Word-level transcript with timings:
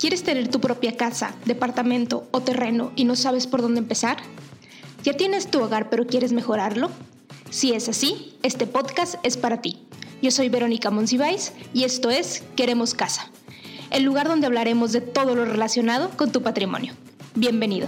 ¿Quieres 0.00 0.22
tener 0.22 0.48
tu 0.48 0.62
propia 0.62 0.96
casa, 0.96 1.34
departamento 1.44 2.26
o 2.30 2.40
terreno 2.40 2.90
y 2.96 3.04
no 3.04 3.16
sabes 3.16 3.46
por 3.46 3.60
dónde 3.60 3.80
empezar? 3.80 4.16
¿Ya 5.04 5.12
tienes 5.12 5.50
tu 5.50 5.60
hogar 5.60 5.90
pero 5.90 6.06
quieres 6.06 6.32
mejorarlo? 6.32 6.90
Si 7.50 7.74
es 7.74 7.86
así, 7.86 8.34
este 8.42 8.66
podcast 8.66 9.16
es 9.24 9.36
para 9.36 9.60
ti. 9.60 9.86
Yo 10.22 10.30
soy 10.30 10.48
Verónica 10.48 10.90
Monsiváis 10.90 11.52
y 11.74 11.84
esto 11.84 12.08
es 12.08 12.42
Queremos 12.56 12.94
Casa, 12.94 13.30
el 13.90 14.04
lugar 14.04 14.26
donde 14.26 14.46
hablaremos 14.46 14.92
de 14.92 15.02
todo 15.02 15.34
lo 15.34 15.44
relacionado 15.44 16.08
con 16.16 16.32
tu 16.32 16.40
patrimonio. 16.40 16.94
Bienvenido. 17.34 17.86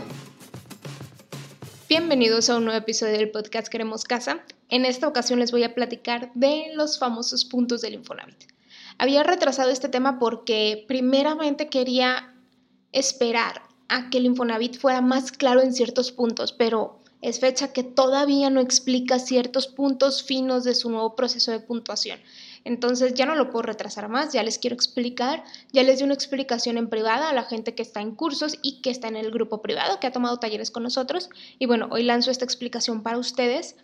Bienvenidos 1.88 2.50
a 2.50 2.58
un 2.58 2.66
nuevo 2.66 2.78
episodio 2.78 3.14
del 3.14 3.30
podcast 3.30 3.68
Queremos 3.68 4.04
Casa. 4.04 4.44
En 4.68 4.84
esta 4.84 5.08
ocasión 5.08 5.38
les 5.38 5.50
voy 5.50 5.64
a 5.64 5.74
platicar 5.74 6.30
de 6.34 6.72
los 6.74 6.98
famosos 6.98 7.46
puntos 7.46 7.80
del 7.80 7.94
Infonavit. 7.94 8.52
Había 9.02 9.24
retrasado 9.24 9.70
este 9.70 9.88
tema 9.88 10.20
porque 10.20 10.84
primeramente 10.86 11.68
quería 11.68 12.36
esperar 12.92 13.62
a 13.88 14.10
que 14.10 14.18
el 14.18 14.26
Infonavit 14.26 14.78
fuera 14.78 15.00
más 15.00 15.32
claro 15.32 15.60
en 15.60 15.74
ciertos 15.74 16.12
puntos, 16.12 16.52
pero 16.52 17.00
es 17.20 17.40
fecha 17.40 17.72
que 17.72 17.82
todavía 17.82 18.48
no 18.48 18.60
explica 18.60 19.18
ciertos 19.18 19.66
puntos 19.66 20.22
finos 20.22 20.62
de 20.62 20.76
su 20.76 20.88
nuevo 20.88 21.16
proceso 21.16 21.50
de 21.50 21.58
puntuación. 21.58 22.20
Entonces 22.62 23.14
ya 23.14 23.26
no 23.26 23.34
lo 23.34 23.50
puedo 23.50 23.62
retrasar 23.62 24.08
más, 24.08 24.32
ya 24.32 24.44
les 24.44 24.60
quiero 24.60 24.76
explicar, 24.76 25.42
ya 25.72 25.82
les 25.82 25.98
di 25.98 26.04
una 26.04 26.14
explicación 26.14 26.78
en 26.78 26.88
privada 26.88 27.28
a 27.28 27.34
la 27.34 27.42
gente 27.42 27.74
que 27.74 27.82
está 27.82 28.00
en 28.02 28.14
cursos 28.14 28.56
y 28.62 28.82
que 28.82 28.90
está 28.90 29.08
en 29.08 29.16
el 29.16 29.32
grupo 29.32 29.62
privado, 29.62 29.98
que 29.98 30.06
ha 30.06 30.12
tomado 30.12 30.38
talleres 30.38 30.70
con 30.70 30.84
nosotros. 30.84 31.28
Y 31.58 31.66
bueno, 31.66 31.88
hoy 31.90 32.04
lanzo 32.04 32.30
esta 32.30 32.44
explicación 32.44 33.02
para 33.02 33.18
ustedes 33.18 33.74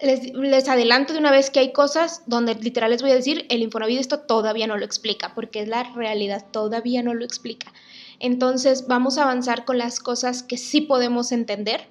les, 0.00 0.68
adelanto 0.68 1.12
de 1.12 1.18
una 1.18 1.30
vez 1.30 1.50
que 1.50 1.60
hay 1.60 1.72
cosas 1.72 2.22
donde 2.26 2.54
literal 2.54 2.90
les 2.90 3.02
voy 3.02 3.10
a 3.10 3.14
decir, 3.14 3.46
el 3.48 3.62
Infonavit 3.62 3.98
esto 3.98 4.20
todavía 4.20 4.66
no 4.66 4.76
lo 4.76 4.84
explica, 4.84 5.34
porque 5.34 5.60
es 5.60 5.68
la 5.68 5.82
realidad, 5.82 6.46
todavía 6.50 7.02
no 7.02 7.14
lo 7.14 7.24
explica. 7.24 7.72
Entonces 8.20 8.86
vamos 8.86 9.18
a 9.18 9.22
avanzar 9.22 9.64
con 9.64 9.78
las 9.78 10.00
cosas 10.00 10.42
que 10.42 10.56
sí 10.56 10.80
podemos 10.80 11.32
entender. 11.32 11.88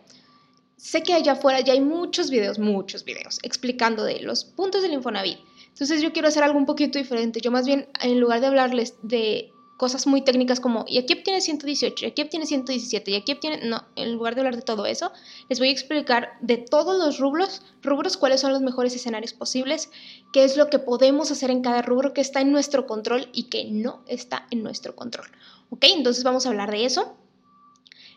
Sé 0.77 1.03
que 1.03 1.13
allá 1.13 1.33
afuera 1.33 1.59
ya 1.61 1.73
hay 1.73 1.81
muchos 1.81 2.29
videos, 2.29 2.59
muchos 2.59 3.03
videos 3.03 3.39
explicando 3.43 4.03
de 4.03 4.21
los 4.21 4.45
puntos 4.45 4.81
del 4.81 4.93
Infonavit. 4.93 5.39
Entonces 5.69 6.01
yo 6.01 6.13
quiero 6.13 6.27
hacer 6.27 6.43
algo 6.43 6.57
un 6.57 6.65
poquito 6.65 6.97
diferente. 6.97 7.39
Yo 7.41 7.51
más 7.51 7.65
bien, 7.65 7.87
en 8.01 8.19
lugar 8.19 8.41
de 8.41 8.47
hablarles 8.47 8.95
de 9.01 9.51
cosas 9.77 10.07
muy 10.07 10.21
técnicas 10.21 10.59
como, 10.59 10.85
y 10.87 10.97
aquí 10.97 11.13
obtiene 11.13 11.39
118, 11.39 12.05
y 12.05 12.07
aquí 12.09 12.21
obtiene 12.23 12.47
117, 12.47 13.11
y 13.11 13.15
aquí 13.15 13.31
obtiene, 13.31 13.59
no, 13.63 13.85
en 13.95 14.13
lugar 14.13 14.33
de 14.33 14.41
hablar 14.41 14.55
de 14.55 14.63
todo 14.63 14.87
eso, 14.87 15.11
les 15.49 15.59
voy 15.59 15.69
a 15.69 15.71
explicar 15.71 16.31
de 16.41 16.57
todos 16.57 16.97
los 16.97 17.19
rubros, 17.19 17.61
rubros, 17.83 18.17
cuáles 18.17 18.41
son 18.41 18.51
los 18.51 18.61
mejores 18.61 18.95
escenarios 18.95 19.33
posibles, 19.33 19.91
qué 20.33 20.43
es 20.43 20.57
lo 20.57 20.69
que 20.69 20.79
podemos 20.79 21.31
hacer 21.31 21.51
en 21.51 21.61
cada 21.61 21.83
rubro 21.83 22.13
que 22.13 22.21
está 22.21 22.41
en 22.41 22.51
nuestro 22.51 22.87
control 22.87 23.29
y 23.33 23.43
que 23.43 23.65
no 23.65 24.03
está 24.07 24.47
en 24.49 24.63
nuestro 24.63 24.95
control. 24.95 25.27
¿Ok? 25.69 25.85
Entonces 25.95 26.23
vamos 26.23 26.45
a 26.45 26.49
hablar 26.49 26.71
de 26.71 26.85
eso. 26.85 27.15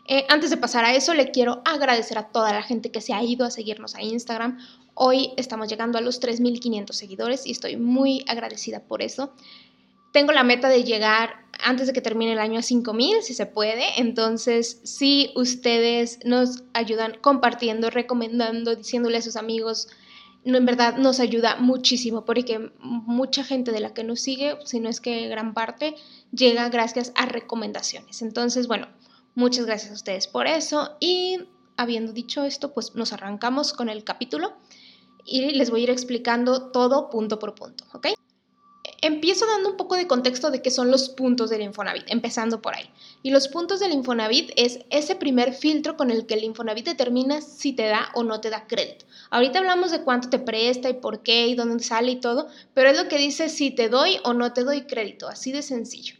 Eh, 0.07 0.25
antes 0.29 0.49
de 0.49 0.57
pasar 0.57 0.83
a 0.83 0.95
eso, 0.95 1.13
le 1.13 1.29
quiero 1.29 1.61
agradecer 1.63 2.17
a 2.17 2.29
toda 2.29 2.51
la 2.51 2.63
gente 2.63 2.91
que 2.91 3.01
se 3.01 3.13
ha 3.13 3.23
ido 3.23 3.45
a 3.45 3.51
seguirnos 3.51 3.93
a 3.95 4.01
Instagram. 4.01 4.57
Hoy 4.95 5.31
estamos 5.37 5.69
llegando 5.69 5.97
a 5.97 6.01
los 6.01 6.19
3.500 6.19 6.91
seguidores 6.91 7.45
y 7.45 7.51
estoy 7.51 7.77
muy 7.77 8.25
agradecida 8.27 8.81
por 8.81 9.01
eso. 9.01 9.33
Tengo 10.11 10.31
la 10.31 10.43
meta 10.43 10.69
de 10.69 10.83
llegar 10.83 11.41
antes 11.63 11.87
de 11.87 11.93
que 11.93 12.01
termine 12.01 12.33
el 12.33 12.39
año 12.39 12.59
a 12.59 12.63
5000, 12.63 13.21
si 13.21 13.33
se 13.33 13.45
puede. 13.45 13.83
Entonces, 13.97 14.81
si 14.83 15.31
ustedes 15.35 16.19
nos 16.25 16.63
ayudan 16.73 17.17
compartiendo, 17.21 17.89
recomendando, 17.89 18.75
diciéndole 18.75 19.17
a 19.17 19.21
sus 19.21 19.35
amigos, 19.35 19.87
no, 20.43 20.57
en 20.57 20.65
verdad 20.65 20.97
nos 20.97 21.19
ayuda 21.19 21.57
muchísimo 21.57 22.25
porque 22.25 22.71
mucha 22.79 23.43
gente 23.43 23.71
de 23.71 23.79
la 23.79 23.93
que 23.93 24.03
nos 24.03 24.21
sigue, 24.21 24.57
si 24.65 24.79
no 24.79 24.89
es 24.89 24.99
que 24.99 25.27
gran 25.27 25.53
parte, 25.53 25.95
llega 26.31 26.69
gracias 26.69 27.11
a 27.15 27.25
recomendaciones. 27.25 28.21
Entonces, 28.21 28.67
bueno, 28.67 28.87
muchas 29.35 29.65
gracias 29.65 29.91
a 29.91 29.95
ustedes 29.95 30.27
por 30.27 30.47
eso. 30.47 30.97
Y 30.99 31.39
habiendo 31.77 32.11
dicho 32.11 32.43
esto, 32.43 32.73
pues 32.73 32.95
nos 32.95 33.13
arrancamos 33.13 33.73
con 33.73 33.87
el 33.87 34.03
capítulo 34.03 34.53
y 35.25 35.51
les 35.51 35.69
voy 35.69 35.81
a 35.81 35.83
ir 35.83 35.89
explicando 35.91 36.71
todo 36.71 37.09
punto 37.09 37.37
por 37.37 37.53
punto, 37.53 37.85
¿ok? 37.93 38.07
Empiezo 39.03 39.47
dando 39.47 39.71
un 39.71 39.77
poco 39.77 39.95
de 39.95 40.05
contexto 40.05 40.51
de 40.51 40.61
qué 40.61 40.69
son 40.69 40.91
los 40.91 41.09
puntos 41.09 41.49
del 41.49 41.63
Infonavit, 41.63 42.03
empezando 42.05 42.61
por 42.61 42.75
ahí. 42.75 42.87
Y 43.23 43.31
los 43.31 43.47
puntos 43.47 43.79
del 43.79 43.93
Infonavit 43.93 44.51
es 44.55 44.81
ese 44.91 45.15
primer 45.15 45.53
filtro 45.53 45.97
con 45.97 46.11
el 46.11 46.27
que 46.27 46.35
el 46.35 46.43
Infonavit 46.43 46.85
determina 46.85 47.41
si 47.41 47.73
te 47.73 47.87
da 47.87 48.11
o 48.13 48.23
no 48.23 48.41
te 48.41 48.51
da 48.51 48.67
crédito. 48.67 49.05
Ahorita 49.31 49.57
hablamos 49.57 49.89
de 49.89 50.03
cuánto 50.03 50.29
te 50.29 50.37
presta 50.37 50.87
y 50.87 50.93
por 50.93 51.23
qué 51.23 51.47
y 51.47 51.55
dónde 51.55 51.83
sale 51.83 52.11
y 52.11 52.19
todo, 52.19 52.47
pero 52.75 52.89
es 52.91 52.97
lo 52.97 53.07
que 53.07 53.17
dice 53.17 53.49
si 53.49 53.71
te 53.71 53.89
doy 53.89 54.19
o 54.23 54.33
no 54.33 54.53
te 54.53 54.63
doy 54.63 54.81
crédito, 54.83 55.27
así 55.27 55.51
de 55.51 55.63
sencillo. 55.63 56.15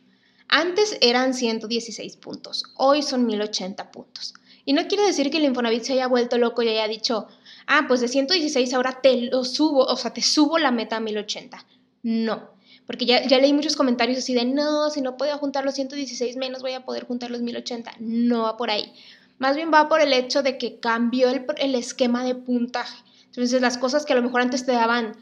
Antes 0.48 0.98
eran 1.02 1.36
116 1.36 2.18
puntos, 2.18 2.64
hoy 2.78 3.04
son 3.04 3.28
1080 3.28 3.92
puntos. 3.92 4.34
Y 4.66 4.74
no 4.74 4.88
quiere 4.88 5.06
decir 5.06 5.30
que 5.30 5.38
el 5.38 5.46
Infonavit 5.46 5.84
se 5.84 5.94
haya 5.94 6.08
vuelto 6.08 6.40
loco 6.40 6.64
y 6.64 6.70
haya 6.70 6.88
dicho, 6.88 7.28
ah, 7.68 7.86
pues 7.88 8.02
de 8.02 8.08
116 8.08 8.74
ahora 8.74 9.02
te 9.02 9.18
lo 9.18 9.46
subo, 9.46 9.86
o 9.86 9.96
sea, 9.96 10.14
te 10.14 10.24
subo 10.24 10.58
la 10.58 10.72
meta 10.72 10.98
a 10.98 11.00
1080. 11.00 11.64
No, 12.04 12.50
porque 12.86 13.06
ya, 13.06 13.26
ya 13.26 13.40
leí 13.40 13.54
muchos 13.54 13.76
comentarios 13.76 14.18
así 14.18 14.34
de, 14.34 14.46
no, 14.46 14.90
si 14.90 15.02
no 15.02 15.18
puedo 15.18 15.38
juntar 15.38 15.66
los 15.66 15.76
116 15.76 16.36
menos 16.38 16.62
voy 16.62 16.74
a 16.74 16.86
poder 16.86 17.06
juntar 17.06 17.32
los 17.32 17.42
1080. 17.42 17.94
No 18.00 18.44
va 18.44 18.58
por 18.58 18.70
ahí. 18.70 18.94
Más 19.40 19.56
bien 19.56 19.72
va 19.74 19.90
por 19.90 20.02
el 20.02 20.14
hecho 20.14 20.44
de 20.44 20.58
que 20.58 20.80
cambió 20.80 21.30
el, 21.30 21.46
el 21.58 21.76
esquema 21.76 22.24
de 22.24 22.36
puntaje. 22.36 22.98
Entonces 23.26 23.62
las 23.62 23.78
cosas 23.78 24.06
que 24.06 24.14
a 24.14 24.16
lo 24.16 24.22
mejor 24.22 24.42
antes 24.42 24.66
te 24.66 24.74
daban 24.74 25.16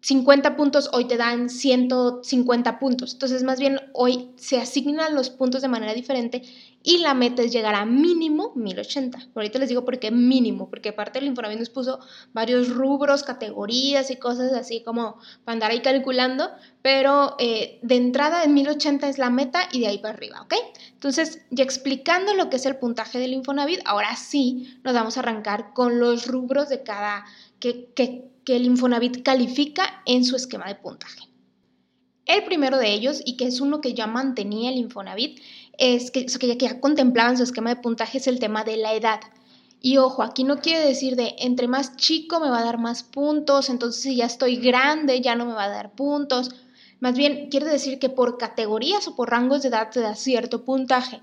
50 0.00 0.56
puntos, 0.56 0.90
hoy 0.92 1.06
te 1.06 1.16
dan 1.16 1.50
150 1.50 2.78
puntos. 2.78 3.14
Entonces, 3.14 3.42
más 3.42 3.58
bien, 3.58 3.80
hoy 3.92 4.30
se 4.36 4.58
asignan 4.58 5.14
los 5.14 5.30
puntos 5.30 5.60
de 5.60 5.68
manera 5.68 5.92
diferente 5.92 6.42
y 6.84 6.98
la 6.98 7.12
meta 7.12 7.42
es 7.42 7.52
llegar 7.52 7.74
a 7.74 7.84
mínimo 7.84 8.52
1080. 8.54 9.28
Ahorita 9.34 9.58
les 9.58 9.68
digo 9.68 9.84
por 9.84 9.98
qué 9.98 10.10
mínimo, 10.10 10.70
porque 10.70 10.90
aparte 10.90 11.18
el 11.18 11.26
Infonavit 11.26 11.58
nos 11.58 11.70
puso 11.70 11.98
varios 12.32 12.68
rubros, 12.68 13.24
categorías 13.24 14.10
y 14.10 14.16
cosas 14.16 14.52
así 14.52 14.82
como 14.82 15.18
para 15.44 15.54
andar 15.54 15.70
ahí 15.72 15.82
calculando, 15.82 16.48
pero 16.80 17.34
eh, 17.40 17.80
de 17.82 17.96
entrada 17.96 18.44
en 18.44 18.54
1080 18.54 19.08
es 19.08 19.18
la 19.18 19.30
meta 19.30 19.68
y 19.72 19.80
de 19.80 19.88
ahí 19.88 19.98
para 19.98 20.14
arriba, 20.14 20.42
¿ok? 20.42 20.54
Entonces, 20.92 21.42
ya 21.50 21.64
explicando 21.64 22.34
lo 22.34 22.48
que 22.48 22.56
es 22.56 22.66
el 22.66 22.76
puntaje 22.76 23.18
del 23.18 23.32
Infonavit, 23.32 23.80
ahora 23.84 24.14
sí 24.16 24.78
nos 24.84 24.94
vamos 24.94 25.16
a 25.16 25.20
arrancar 25.20 25.74
con 25.74 25.98
los 25.98 26.26
rubros 26.26 26.68
de 26.68 26.84
cada 26.84 27.24
que, 27.60 27.90
que, 27.94 28.30
que 28.48 28.56
el 28.56 28.64
Infonavit 28.64 29.22
califica 29.22 30.02
en 30.06 30.24
su 30.24 30.34
esquema 30.34 30.68
de 30.68 30.76
puntaje. 30.76 31.20
El 32.24 32.44
primero 32.44 32.78
de 32.78 32.90
ellos, 32.94 33.20
y 33.22 33.36
que 33.36 33.46
es 33.46 33.60
uno 33.60 33.82
que 33.82 33.92
ya 33.92 34.06
mantenía 34.06 34.70
el 34.70 34.78
Infonavit, 34.78 35.38
es 35.76 36.10
que, 36.10 36.24
que, 36.24 36.46
ya, 36.46 36.56
que 36.56 36.64
ya 36.64 36.80
contemplaba 36.80 37.28
en 37.28 37.36
su 37.36 37.42
esquema 37.42 37.68
de 37.68 37.82
puntaje, 37.82 38.16
es 38.16 38.26
el 38.26 38.38
tema 38.38 38.64
de 38.64 38.78
la 38.78 38.94
edad. 38.94 39.20
Y 39.82 39.98
ojo, 39.98 40.22
aquí 40.22 40.44
no 40.44 40.62
quiere 40.62 40.82
decir 40.82 41.14
de 41.14 41.36
entre 41.40 41.68
más 41.68 41.96
chico 41.96 42.40
me 42.40 42.48
va 42.48 42.60
a 42.60 42.64
dar 42.64 42.78
más 42.78 43.02
puntos, 43.02 43.68
entonces 43.68 44.00
si 44.00 44.16
ya 44.16 44.24
estoy 44.24 44.56
grande 44.56 45.20
ya 45.20 45.34
no 45.34 45.44
me 45.44 45.52
va 45.52 45.64
a 45.64 45.68
dar 45.68 45.92
puntos. 45.92 46.50
Más 47.00 47.18
bien 47.18 47.50
quiere 47.50 47.66
decir 47.66 47.98
que 47.98 48.08
por 48.08 48.38
categorías 48.38 49.08
o 49.08 49.14
por 49.14 49.28
rangos 49.28 49.60
de 49.60 49.68
edad 49.68 49.90
te 49.90 50.00
da 50.00 50.14
cierto 50.14 50.64
puntaje. 50.64 51.20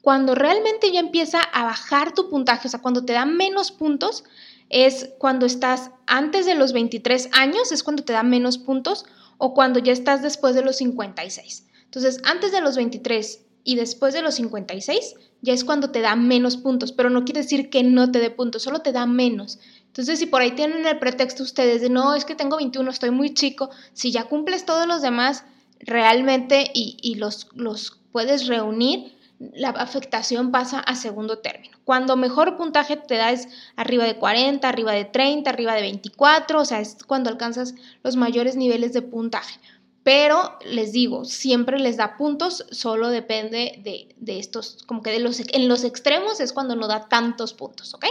Cuando 0.00 0.36
realmente 0.36 0.92
ya 0.92 1.00
empieza 1.00 1.40
a 1.40 1.64
bajar 1.64 2.14
tu 2.14 2.30
puntaje, 2.30 2.68
o 2.68 2.70
sea, 2.70 2.80
cuando 2.80 3.04
te 3.04 3.14
da 3.14 3.26
menos 3.26 3.72
puntos, 3.72 4.22
es 4.70 5.10
cuando 5.18 5.46
estás 5.46 5.90
antes 6.06 6.46
de 6.46 6.54
los 6.54 6.72
23 6.72 7.30
años, 7.32 7.72
es 7.72 7.82
cuando 7.82 8.04
te 8.04 8.12
da 8.12 8.22
menos 8.22 8.58
puntos, 8.58 9.04
o 9.38 9.54
cuando 9.54 9.78
ya 9.78 9.92
estás 9.92 10.22
después 10.22 10.54
de 10.54 10.62
los 10.62 10.76
56. 10.76 11.66
Entonces, 11.84 12.20
antes 12.24 12.52
de 12.52 12.60
los 12.60 12.76
23 12.76 13.40
y 13.64 13.76
después 13.76 14.14
de 14.14 14.22
los 14.22 14.34
56, 14.34 15.14
ya 15.40 15.52
es 15.52 15.64
cuando 15.64 15.90
te 15.90 16.00
da 16.00 16.16
menos 16.16 16.56
puntos, 16.56 16.92
pero 16.92 17.10
no 17.10 17.24
quiere 17.24 17.42
decir 17.42 17.70
que 17.70 17.82
no 17.82 18.10
te 18.10 18.18
dé 18.18 18.30
puntos, 18.30 18.62
solo 18.62 18.80
te 18.80 18.92
da 18.92 19.06
menos. 19.06 19.58
Entonces, 19.86 20.18
si 20.18 20.26
por 20.26 20.42
ahí 20.42 20.52
tienen 20.52 20.86
el 20.86 20.98
pretexto 20.98 21.42
ustedes 21.42 21.80
de 21.80 21.88
no, 21.88 22.14
es 22.14 22.24
que 22.24 22.34
tengo 22.34 22.56
21, 22.56 22.90
estoy 22.90 23.10
muy 23.10 23.34
chico, 23.34 23.70
si 23.92 24.10
ya 24.10 24.24
cumples 24.24 24.66
todos 24.66 24.86
los 24.86 25.02
demás 25.02 25.44
realmente 25.80 26.70
y, 26.74 27.14
los, 27.16 27.48
los 27.54 27.98
puedes 28.12 28.46
reunir, 28.46 29.16
la 29.38 29.70
afectación 29.70 30.50
pasa 30.50 30.80
a 30.80 30.96
segundo 30.96 31.38
término. 31.38 31.78
Cuando 31.84 32.16
mejor 32.16 32.56
puntaje 32.56 32.96
te 32.96 33.16
da 33.16 33.30
es 33.30 33.48
arriba 33.76 34.04
de 34.04 34.16
40, 34.16 34.68
arriba 34.68 34.92
de 34.92 35.04
30, 35.04 35.48
arriba 35.48 35.74
de 35.74 35.82
24, 35.82 36.60
o 36.60 36.64
sea, 36.64 36.80
es 36.80 36.96
cuando 37.06 37.30
alcanzas 37.30 37.74
los 38.02 38.16
mayores 38.16 38.56
niveles 38.56 38.92
de 38.92 39.02
puntaje. 39.02 39.60
Pero 40.02 40.58
les 40.64 40.92
digo, 40.92 41.24
siempre 41.24 41.78
les 41.78 41.96
da 41.96 42.16
puntos, 42.16 42.64
solo 42.70 43.10
depende 43.10 43.82
de, 44.16 44.38
estos, 44.38 44.82
como 44.86 45.02
que 45.02 45.10
de 45.10 45.18
los, 45.18 45.40
en 45.40 45.68
los 45.68 45.84
extremos 45.84 46.40
es 46.40 46.52
cuando 46.52 46.76
no 46.76 46.88
da 46.88 47.08
tantos 47.08 47.52
puntos, 47.52 47.94
¿ok? 47.94 48.06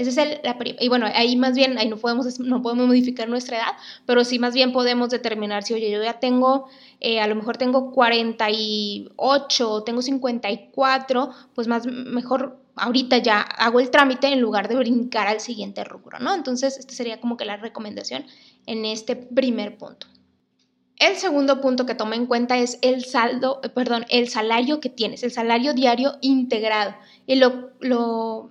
Ese 0.00 0.10
es 0.10 0.16
el, 0.16 0.40
la 0.42 0.56
Y 0.78 0.88
bueno, 0.88 1.06
ahí 1.14 1.36
más 1.36 1.54
bien, 1.54 1.76
ahí 1.76 1.86
no 1.86 1.98
podemos, 1.98 2.40
no 2.40 2.62
podemos 2.62 2.86
modificar 2.86 3.28
nuestra 3.28 3.58
edad, 3.58 3.72
pero 4.06 4.24
sí 4.24 4.38
más 4.38 4.54
bien 4.54 4.72
podemos 4.72 5.10
determinar 5.10 5.62
si, 5.62 5.74
oye, 5.74 5.90
yo 5.90 6.02
ya 6.02 6.18
tengo, 6.18 6.68
eh, 7.00 7.20
a 7.20 7.26
lo 7.26 7.34
mejor 7.34 7.58
tengo 7.58 7.92
48 7.92 9.70
o 9.70 9.84
tengo 9.84 10.00
54, 10.00 11.30
pues 11.54 11.68
más 11.68 11.84
mejor 11.86 12.58
ahorita 12.76 13.18
ya 13.18 13.42
hago 13.42 13.78
el 13.78 13.90
trámite 13.90 14.28
en 14.28 14.40
lugar 14.40 14.68
de 14.68 14.76
brincar 14.76 15.26
al 15.26 15.40
siguiente 15.40 15.84
rubro, 15.84 16.18
¿no? 16.18 16.34
Entonces, 16.34 16.78
esta 16.78 16.94
sería 16.94 17.20
como 17.20 17.36
que 17.36 17.44
la 17.44 17.58
recomendación 17.58 18.24
en 18.64 18.86
este 18.86 19.16
primer 19.16 19.76
punto. 19.76 20.06
El 20.96 21.16
segundo 21.16 21.60
punto 21.60 21.84
que 21.84 21.94
toma 21.94 22.16
en 22.16 22.24
cuenta 22.24 22.56
es 22.56 22.78
el 22.80 23.04
saldo, 23.04 23.60
perdón, 23.74 24.06
el 24.08 24.30
salario 24.30 24.80
que 24.80 24.88
tienes, 24.88 25.22
el 25.22 25.30
salario 25.30 25.74
diario 25.74 26.16
integrado. 26.22 26.94
Y 27.26 27.36
lo, 27.36 28.50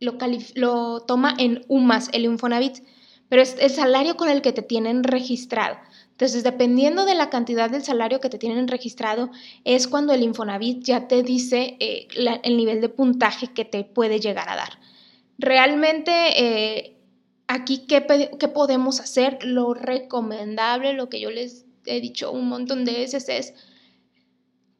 lo, 0.00 1.00
toma 1.00 1.34
en 1.38 1.64
UMAS, 1.68 2.10
el 2.12 2.24
Infonavit, 2.24 2.78
pero 3.28 3.42
es 3.42 3.56
el 3.60 3.70
salario 3.70 4.16
con 4.16 4.28
el 4.28 4.42
que 4.42 4.52
te 4.52 4.62
tienen 4.62 5.04
registrado. 5.04 5.76
Entonces, 6.10 6.42
dependiendo 6.42 7.04
de 7.04 7.14
la 7.14 7.30
cantidad 7.30 7.70
del 7.70 7.84
salario 7.84 8.20
que 8.20 8.30
te 8.30 8.38
tienen 8.38 8.66
registrado, 8.66 9.30
es 9.64 9.86
cuando 9.86 10.12
el 10.12 10.22
Infonavit 10.22 10.82
ya 10.82 11.06
te 11.06 11.22
dice 11.22 11.76
eh, 11.78 12.08
el 12.42 12.56
nivel 12.56 12.80
de 12.80 12.88
puntaje 12.88 13.48
que 13.48 13.64
te 13.64 13.84
puede 13.84 14.18
llegar 14.18 14.48
a 14.48 14.56
dar. 14.56 14.80
Realmente, 15.38 16.10
eh, 16.36 16.96
aquí, 17.46 17.86
¿qué, 17.86 18.04
¿qué 18.38 18.48
podemos 18.48 18.98
hacer? 18.98 19.38
Lo 19.44 19.74
recomendable, 19.74 20.94
lo 20.94 21.08
que 21.08 21.20
yo 21.20 21.30
les 21.30 21.66
he 21.86 22.00
dicho 22.00 22.32
un 22.32 22.48
montón 22.48 22.84
de 22.84 22.92
veces 22.92 23.28
es 23.28 23.54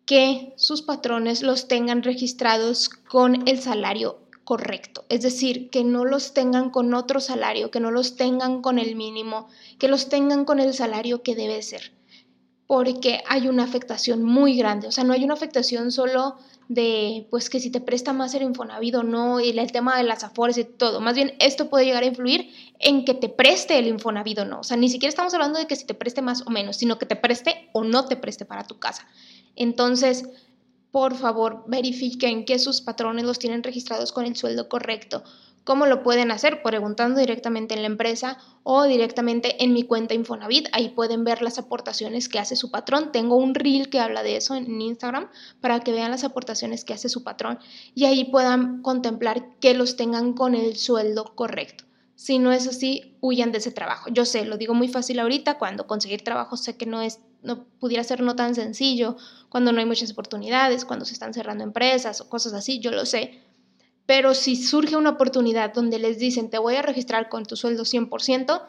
que 0.06 0.54
sus 0.56 0.82
patrones 0.82 1.42
los 1.42 1.68
tengan 1.68 2.02
registrados 2.02 2.88
con 2.88 3.46
el 3.46 3.60
salario 3.60 4.27
correcto, 4.48 5.04
es 5.10 5.20
decir, 5.20 5.68
que 5.68 5.84
no 5.84 6.06
los 6.06 6.32
tengan 6.32 6.70
con 6.70 6.94
otro 6.94 7.20
salario, 7.20 7.70
que 7.70 7.80
no 7.80 7.90
los 7.90 8.16
tengan 8.16 8.62
con 8.62 8.78
el 8.78 8.96
mínimo, 8.96 9.46
que 9.78 9.88
los 9.88 10.08
tengan 10.08 10.46
con 10.46 10.58
el 10.58 10.72
salario 10.72 11.22
que 11.22 11.34
debe 11.34 11.60
ser, 11.60 11.92
porque 12.66 13.20
hay 13.28 13.46
una 13.48 13.64
afectación 13.64 14.22
muy 14.22 14.56
grande, 14.56 14.88
o 14.88 14.90
sea, 14.90 15.04
no 15.04 15.12
hay 15.12 15.22
una 15.22 15.34
afectación 15.34 15.92
solo 15.92 16.36
de, 16.68 17.26
pues, 17.30 17.50
que 17.50 17.60
si 17.60 17.68
te 17.68 17.82
presta 17.82 18.14
más 18.14 18.32
el 18.32 18.40
Infonavit 18.40 18.94
o 18.94 19.02
no, 19.02 19.38
y 19.38 19.50
el 19.50 19.70
tema 19.70 19.98
de 19.98 20.04
las 20.04 20.24
afores 20.24 20.56
y 20.56 20.64
todo, 20.64 21.02
más 21.02 21.14
bien 21.14 21.34
esto 21.40 21.68
puede 21.68 21.84
llegar 21.84 22.04
a 22.04 22.06
influir 22.06 22.50
en 22.78 23.04
que 23.04 23.12
te 23.12 23.28
preste 23.28 23.78
el 23.78 23.86
Infonavit 23.86 24.38
o 24.38 24.44
no, 24.46 24.60
o 24.60 24.64
sea, 24.64 24.78
ni 24.78 24.88
siquiera 24.88 25.10
estamos 25.10 25.34
hablando 25.34 25.58
de 25.58 25.66
que 25.66 25.76
si 25.76 25.84
te 25.84 25.92
preste 25.92 26.22
más 26.22 26.46
o 26.46 26.48
menos, 26.48 26.78
sino 26.78 26.98
que 26.98 27.04
te 27.04 27.16
preste 27.16 27.68
o 27.74 27.84
no 27.84 28.06
te 28.06 28.16
preste 28.16 28.46
para 28.46 28.66
tu 28.66 28.78
casa. 28.78 29.06
Entonces, 29.56 30.24
por 30.90 31.14
favor 31.14 31.64
verifiquen 31.66 32.44
que 32.44 32.58
sus 32.58 32.80
patrones 32.80 33.24
los 33.24 33.38
tienen 33.38 33.62
registrados 33.62 34.12
con 34.12 34.24
el 34.24 34.36
sueldo 34.36 34.68
correcto. 34.68 35.22
¿Cómo 35.68 35.84
lo 35.84 36.02
pueden 36.02 36.30
hacer? 36.30 36.62
Preguntando 36.62 37.20
directamente 37.20 37.74
en 37.74 37.82
la 37.82 37.88
empresa 37.88 38.38
o 38.62 38.84
directamente 38.84 39.62
en 39.62 39.74
mi 39.74 39.82
cuenta 39.82 40.14
Infonavit. 40.14 40.68
Ahí 40.72 40.88
pueden 40.88 41.24
ver 41.24 41.42
las 41.42 41.58
aportaciones 41.58 42.30
que 42.30 42.38
hace 42.38 42.56
su 42.56 42.70
patrón. 42.70 43.12
Tengo 43.12 43.36
un 43.36 43.54
reel 43.54 43.90
que 43.90 44.00
habla 44.00 44.22
de 44.22 44.36
eso 44.36 44.54
en 44.54 44.80
Instagram 44.80 45.28
para 45.60 45.80
que 45.80 45.92
vean 45.92 46.10
las 46.10 46.24
aportaciones 46.24 46.86
que 46.86 46.94
hace 46.94 47.10
su 47.10 47.22
patrón 47.22 47.58
y 47.94 48.06
ahí 48.06 48.24
puedan 48.24 48.80
contemplar 48.80 49.58
que 49.60 49.74
los 49.74 49.96
tengan 49.96 50.32
con 50.32 50.54
el 50.54 50.74
sueldo 50.78 51.34
correcto. 51.34 51.84
Si 52.14 52.38
no 52.38 52.50
es 52.50 52.66
así, 52.66 53.18
huyan 53.20 53.52
de 53.52 53.58
ese 53.58 53.70
trabajo. 53.70 54.08
Yo 54.10 54.24
sé, 54.24 54.46
lo 54.46 54.56
digo 54.56 54.72
muy 54.72 54.88
fácil 54.88 55.18
ahorita, 55.20 55.58
cuando 55.58 55.86
conseguir 55.86 56.24
trabajo 56.24 56.56
sé 56.56 56.78
que 56.78 56.86
no 56.86 57.02
es 57.02 57.20
no 57.42 57.64
pudiera 57.80 58.04
ser 58.04 58.20
no 58.20 58.36
tan 58.36 58.54
sencillo, 58.54 59.16
cuando 59.48 59.72
no 59.72 59.80
hay 59.80 59.86
muchas 59.86 60.10
oportunidades, 60.12 60.84
cuando 60.84 61.04
se 61.04 61.12
están 61.12 61.34
cerrando 61.34 61.64
empresas 61.64 62.20
o 62.20 62.28
cosas 62.28 62.52
así, 62.52 62.80
yo 62.80 62.90
lo 62.90 63.06
sé. 63.06 63.40
Pero 64.06 64.34
si 64.34 64.56
surge 64.56 64.96
una 64.96 65.10
oportunidad 65.10 65.72
donde 65.72 65.98
les 65.98 66.18
dicen, 66.18 66.50
te 66.50 66.58
voy 66.58 66.76
a 66.76 66.82
registrar 66.82 67.28
con 67.28 67.44
tu 67.44 67.56
sueldo 67.56 67.84
100%, 67.84 68.62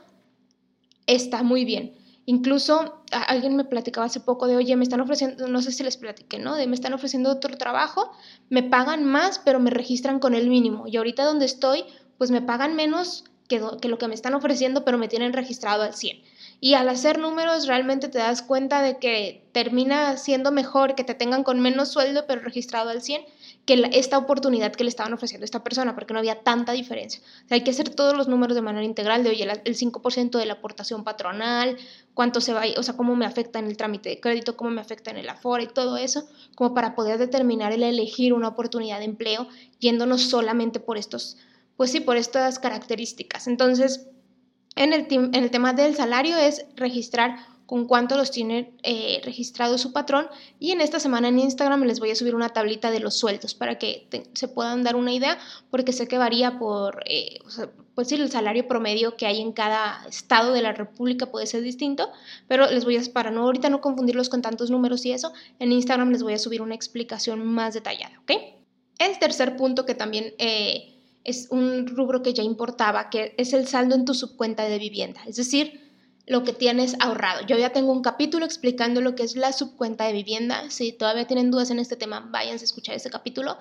está 1.08 1.44
muy 1.44 1.66
bien. 1.66 1.96
Incluso 2.26 3.02
alguien 3.12 3.56
me 3.56 3.64
platicaba 3.64 4.06
hace 4.06 4.20
poco 4.20 4.48
de, 4.48 4.56
oye, 4.56 4.76
me 4.76 4.84
están 4.84 5.02
ofreciendo, 5.02 5.48
no 5.48 5.62
sé 5.64 5.72
si 5.72 5.84
les 5.84 5.98
platiqué, 5.98 6.38
¿no? 6.38 6.56
De 6.56 6.68
me 6.68 6.76
están 6.76 6.94
ofreciendo 6.94 7.32
otro 7.32 7.58
trabajo, 7.58 8.12
me 8.50 8.62
pagan 8.62 9.04
más, 9.04 9.40
pero 9.40 9.60
me 9.60 9.72
registran 9.72 10.20
con 10.20 10.36
el 10.36 10.48
mínimo. 10.48 10.86
Y 10.88 10.98
ahorita 10.98 11.26
donde 11.26 11.46
estoy, 11.46 11.86
pues 12.20 12.30
me 12.30 12.42
pagan 12.42 12.76
menos 12.76 13.24
que, 13.48 13.60
lo 13.60 13.98
que 13.98 14.08
me 14.08 14.14
están 14.14 14.36
ofreciendo, 14.36 14.86
pero 14.86 15.00
me 15.00 15.08
tienen 15.08 15.34
registrado 15.34 15.82
al 15.82 15.96
100. 15.96 16.22
Y 16.62 16.74
al 16.74 16.90
hacer 16.90 17.20
números 17.20 17.68
realmente 17.68 18.10
te 18.10 18.18
das 18.18 18.42
cuenta 18.42 18.82
de 18.82 18.98
que 18.98 19.48
termina 19.54 20.18
siendo 20.18 20.52
mejor 20.52 20.94
que 20.94 21.06
te 21.06 21.14
tengan 21.14 21.44
con 21.44 21.62
menos 21.62 21.90
sueldo 21.90 22.26
pero 22.28 22.42
registrado 22.42 22.90
al 22.90 23.02
100 23.02 23.22
que 23.66 23.90
esta 23.94 24.18
oportunidad 24.18 24.74
que 24.74 24.84
le 24.84 24.90
estaban 24.90 25.14
ofreciendo 25.14 25.44
a 25.44 25.46
esta 25.46 25.64
persona 25.64 25.94
porque 25.94 26.14
no 26.14 26.20
había 26.20 26.42
tanta 26.42 26.72
diferencia. 26.74 27.22
O 27.50 27.54
hay 27.54 27.62
que 27.62 27.72
hacer 27.72 27.90
todos 27.90 28.18
los 28.18 28.28
números 28.28 28.56
de 28.56 28.62
manera 28.62 28.84
integral 28.84 29.24
de, 29.24 29.30
oye, 29.30 29.48
el 29.64 29.76
5% 29.76 30.38
de 30.38 30.46
la 30.46 30.54
aportación 30.54 31.04
patronal, 31.04 31.78
cuánto 32.14 32.42
se 32.42 32.52
va, 32.52 32.64
o 32.78 32.84
sea, 32.84 32.98
cómo 32.98 33.16
me 33.16 33.26
afecta 33.26 33.60
en 33.60 33.68
el 33.68 33.78
trámite 33.78 34.10
de 34.10 34.20
crédito, 34.20 34.58
cómo 34.58 34.72
me 34.72 34.82
afecta 34.82 35.12
en 35.12 35.18
el 35.18 35.30
aforo 35.30 35.62
y 35.62 35.68
todo 35.68 35.98
eso, 35.98 36.28
como 36.56 36.74
para 36.74 36.96
poder 36.96 37.20
determinar 37.20 37.72
el 37.72 37.84
elegir 37.84 38.34
una 38.34 38.48
oportunidad 38.48 39.00
de 39.00 39.06
empleo 39.06 39.48
yéndonos 39.80 40.24
solamente 40.24 40.80
por 40.80 40.98
estos, 40.98 41.38
pues 41.78 41.92
sí, 41.92 42.00
por 42.00 42.18
estas 42.18 42.60
características. 42.60 43.48
Entonces, 43.48 44.08
en 44.76 44.94
el, 44.94 45.08
en 45.10 45.36
el 45.36 45.52
tema 45.52 45.74
del 45.74 45.96
salario 45.96 46.38
es 46.38 46.66
registrar 46.76 47.38
con 47.70 47.86
cuánto 47.86 48.18
los 48.18 48.32
tiene 48.32 48.74
eh, 48.82 49.22
registrado 49.24 49.78
su 49.78 49.94
patrón 49.94 50.28
y 50.60 50.72
en 50.72 50.82
esta 50.82 51.00
semana 51.00 51.28
en 51.28 51.38
Instagram 51.38 51.84
les 51.84 52.00
voy 52.00 52.10
a 52.10 52.16
subir 52.16 52.34
una 52.34 52.50
tablita 52.50 52.90
de 52.90 53.00
los 53.00 53.20
sueldos 53.20 53.54
para 53.54 53.78
que 53.78 54.08
se 54.34 54.48
puedan 54.48 54.82
dar 54.82 54.96
una 54.96 55.14
idea 55.14 55.38
porque 55.70 55.94
sé 55.94 56.08
que 56.08 56.18
varía 56.18 56.58
por, 56.58 57.04
eh, 57.06 57.38
pues 57.94 58.12
el 58.12 58.32
salario 58.32 58.68
promedio 58.68 59.16
que 59.18 59.28
hay 59.28 59.40
en 59.40 59.52
cada 59.52 60.04
estado 60.08 60.52
de 60.52 60.64
la 60.64 60.72
República 60.72 61.28
puede 61.28 61.46
ser 61.46 61.62
distinto, 61.62 62.10
pero 62.48 62.66
les 62.72 62.86
voy 62.86 62.98
a, 62.98 63.02
para 63.14 63.30
no 63.30 63.44
ahorita 63.44 63.70
no 63.70 63.82
confundirlos 63.82 64.30
con 64.30 64.42
tantos 64.42 64.72
números 64.72 65.06
y 65.06 65.12
eso, 65.12 65.32
en 65.60 65.72
Instagram 65.72 66.10
les 66.10 66.24
voy 66.24 66.34
a 66.34 66.40
subir 66.40 66.64
una 66.64 66.74
explicación 66.74 67.46
más 67.46 67.76
detallada, 67.76 68.20
¿ok? 68.22 68.32
El 68.98 69.20
tercer 69.20 69.56
punto 69.58 69.86
que 69.86 69.94
también... 69.94 70.34
Eh, 70.40 70.96
es 71.24 71.48
un 71.50 71.88
rubro 71.88 72.22
que 72.24 72.34
ya 72.34 72.44
importaba, 72.44 73.10
que 73.10 73.34
es 73.38 73.54
el 73.54 73.68
saldo 73.68 73.96
en 73.96 74.06
tu 74.06 74.14
subcuenta 74.14 74.64
de 74.66 74.80
vivienda, 74.80 75.22
es 75.28 75.36
decir, 75.36 75.82
lo 76.26 76.44
que 76.44 76.54
tienes 76.54 76.96
ahorrado. 77.00 77.46
Yo 77.48 77.58
ya 77.58 77.72
tengo 77.72 77.92
un 77.92 78.04
capítulo 78.04 78.46
explicando 78.46 79.02
lo 79.02 79.16
que 79.16 79.24
es 79.24 79.36
la 79.36 79.52
subcuenta 79.52 80.06
de 80.06 80.14
vivienda. 80.14 80.70
Si 80.70 80.92
todavía 80.92 81.26
tienen 81.26 81.50
dudas 81.50 81.72
en 81.72 81.80
este 81.80 81.96
tema, 81.96 82.30
váyanse 82.32 82.66
a 82.66 82.68
escuchar 82.68 82.96
ese 82.96 83.10
capítulo 83.10 83.58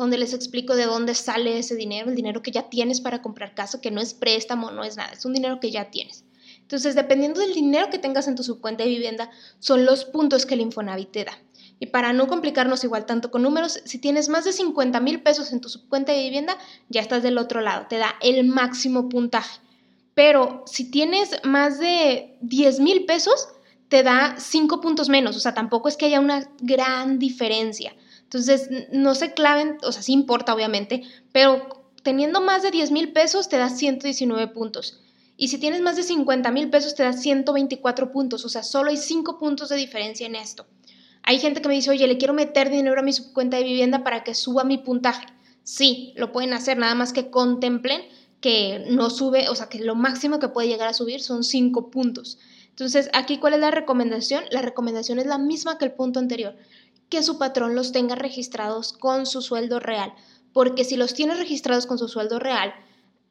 donde 0.00 0.16
les 0.16 0.32
explico 0.32 0.76
de 0.76 0.86
dónde 0.86 1.14
sale 1.14 1.58
ese 1.58 1.76
dinero, 1.76 2.08
el 2.08 2.16
dinero 2.16 2.40
que 2.40 2.50
ya 2.50 2.70
tienes 2.70 3.02
para 3.02 3.20
comprar 3.20 3.54
casa, 3.54 3.82
que 3.82 3.90
no 3.90 4.00
es 4.00 4.14
préstamo, 4.14 4.70
no 4.70 4.82
es 4.82 4.96
nada, 4.96 5.12
es 5.12 5.26
un 5.26 5.34
dinero 5.34 5.60
que 5.60 5.70
ya 5.70 5.90
tienes. 5.90 6.24
Entonces, 6.62 6.94
dependiendo 6.94 7.40
del 7.40 7.52
dinero 7.52 7.90
que 7.90 7.98
tengas 7.98 8.26
en 8.26 8.34
tu 8.34 8.42
subcuenta 8.42 8.82
de 8.82 8.88
vivienda, 8.88 9.30
son 9.58 9.84
los 9.84 10.06
puntos 10.06 10.46
que 10.46 10.54
el 10.54 10.62
Infonavit 10.62 11.10
te 11.10 11.24
da. 11.24 11.38
Y 11.80 11.86
para 11.86 12.12
no 12.12 12.28
complicarnos 12.28 12.84
igual 12.84 13.06
tanto 13.06 13.30
con 13.30 13.42
números, 13.42 13.80
si 13.86 13.98
tienes 13.98 14.28
más 14.28 14.44
de 14.44 14.52
50 14.52 15.00
mil 15.00 15.22
pesos 15.22 15.50
en 15.50 15.60
tu 15.60 15.70
subcuenta 15.70 16.12
de 16.12 16.22
vivienda, 16.22 16.56
ya 16.90 17.00
estás 17.00 17.22
del 17.22 17.38
otro 17.38 17.62
lado, 17.62 17.86
te 17.88 17.96
da 17.96 18.14
el 18.20 18.44
máximo 18.44 19.08
puntaje. 19.08 19.60
Pero 20.14 20.62
si 20.66 20.90
tienes 20.90 21.40
más 21.42 21.78
de 21.78 22.36
10 22.42 22.80
mil 22.80 23.06
pesos, 23.06 23.48
te 23.88 24.02
da 24.02 24.36
5 24.38 24.80
puntos 24.82 25.08
menos, 25.08 25.36
o 25.36 25.40
sea, 25.40 25.54
tampoco 25.54 25.88
es 25.88 25.96
que 25.96 26.06
haya 26.06 26.20
una 26.20 26.50
gran 26.60 27.18
diferencia. 27.18 27.96
Entonces, 28.24 28.68
no 28.92 29.14
se 29.14 29.32
claven, 29.32 29.78
o 29.82 29.90
sea, 29.90 30.02
sí 30.02 30.12
importa 30.12 30.54
obviamente, 30.54 31.02
pero 31.32 31.82
teniendo 32.02 32.42
más 32.42 32.62
de 32.62 32.70
10 32.70 32.90
mil 32.90 33.12
pesos 33.12 33.48
te 33.48 33.56
da 33.56 33.70
119 33.70 34.48
puntos. 34.48 35.00
Y 35.36 35.48
si 35.48 35.56
tienes 35.56 35.80
más 35.80 35.96
de 35.96 36.02
50 36.02 36.50
mil 36.50 36.68
pesos 36.68 36.94
te 36.94 37.02
da 37.02 37.14
124 37.14 38.12
puntos, 38.12 38.44
o 38.44 38.50
sea, 38.50 38.62
solo 38.62 38.90
hay 38.90 38.98
5 38.98 39.38
puntos 39.38 39.70
de 39.70 39.76
diferencia 39.76 40.26
en 40.26 40.34
esto. 40.34 40.66
Hay 41.30 41.38
gente 41.38 41.62
que 41.62 41.68
me 41.68 41.74
dice, 41.74 41.90
oye, 41.90 42.08
le 42.08 42.18
quiero 42.18 42.34
meter 42.34 42.70
dinero 42.70 42.98
a 42.98 43.04
mi 43.04 43.12
subcuenta 43.12 43.56
de 43.56 43.62
vivienda 43.62 44.02
para 44.02 44.24
que 44.24 44.34
suba 44.34 44.64
mi 44.64 44.78
puntaje. 44.78 45.28
Sí, 45.62 46.12
lo 46.16 46.32
pueden 46.32 46.52
hacer, 46.52 46.76
nada 46.76 46.96
más 46.96 47.12
que 47.12 47.30
contemplen 47.30 48.02
que 48.40 48.84
no 48.90 49.10
sube, 49.10 49.48
o 49.48 49.54
sea, 49.54 49.68
que 49.68 49.78
lo 49.78 49.94
máximo 49.94 50.40
que 50.40 50.48
puede 50.48 50.66
llegar 50.66 50.88
a 50.88 50.92
subir 50.92 51.20
son 51.20 51.44
5 51.44 51.88
puntos. 51.92 52.40
Entonces, 52.70 53.10
aquí, 53.12 53.38
¿cuál 53.38 53.54
es 53.54 53.60
la 53.60 53.70
recomendación? 53.70 54.42
La 54.50 54.60
recomendación 54.60 55.20
es 55.20 55.26
la 55.26 55.38
misma 55.38 55.78
que 55.78 55.84
el 55.84 55.92
punto 55.92 56.18
anterior, 56.18 56.56
que 57.08 57.22
su 57.22 57.38
patrón 57.38 57.76
los 57.76 57.92
tenga 57.92 58.16
registrados 58.16 58.92
con 58.92 59.24
su 59.24 59.40
sueldo 59.40 59.78
real, 59.78 60.12
porque 60.52 60.82
si 60.82 60.96
los 60.96 61.14
tiene 61.14 61.34
registrados 61.34 61.86
con 61.86 61.96
su 61.96 62.08
sueldo 62.08 62.40
real, 62.40 62.74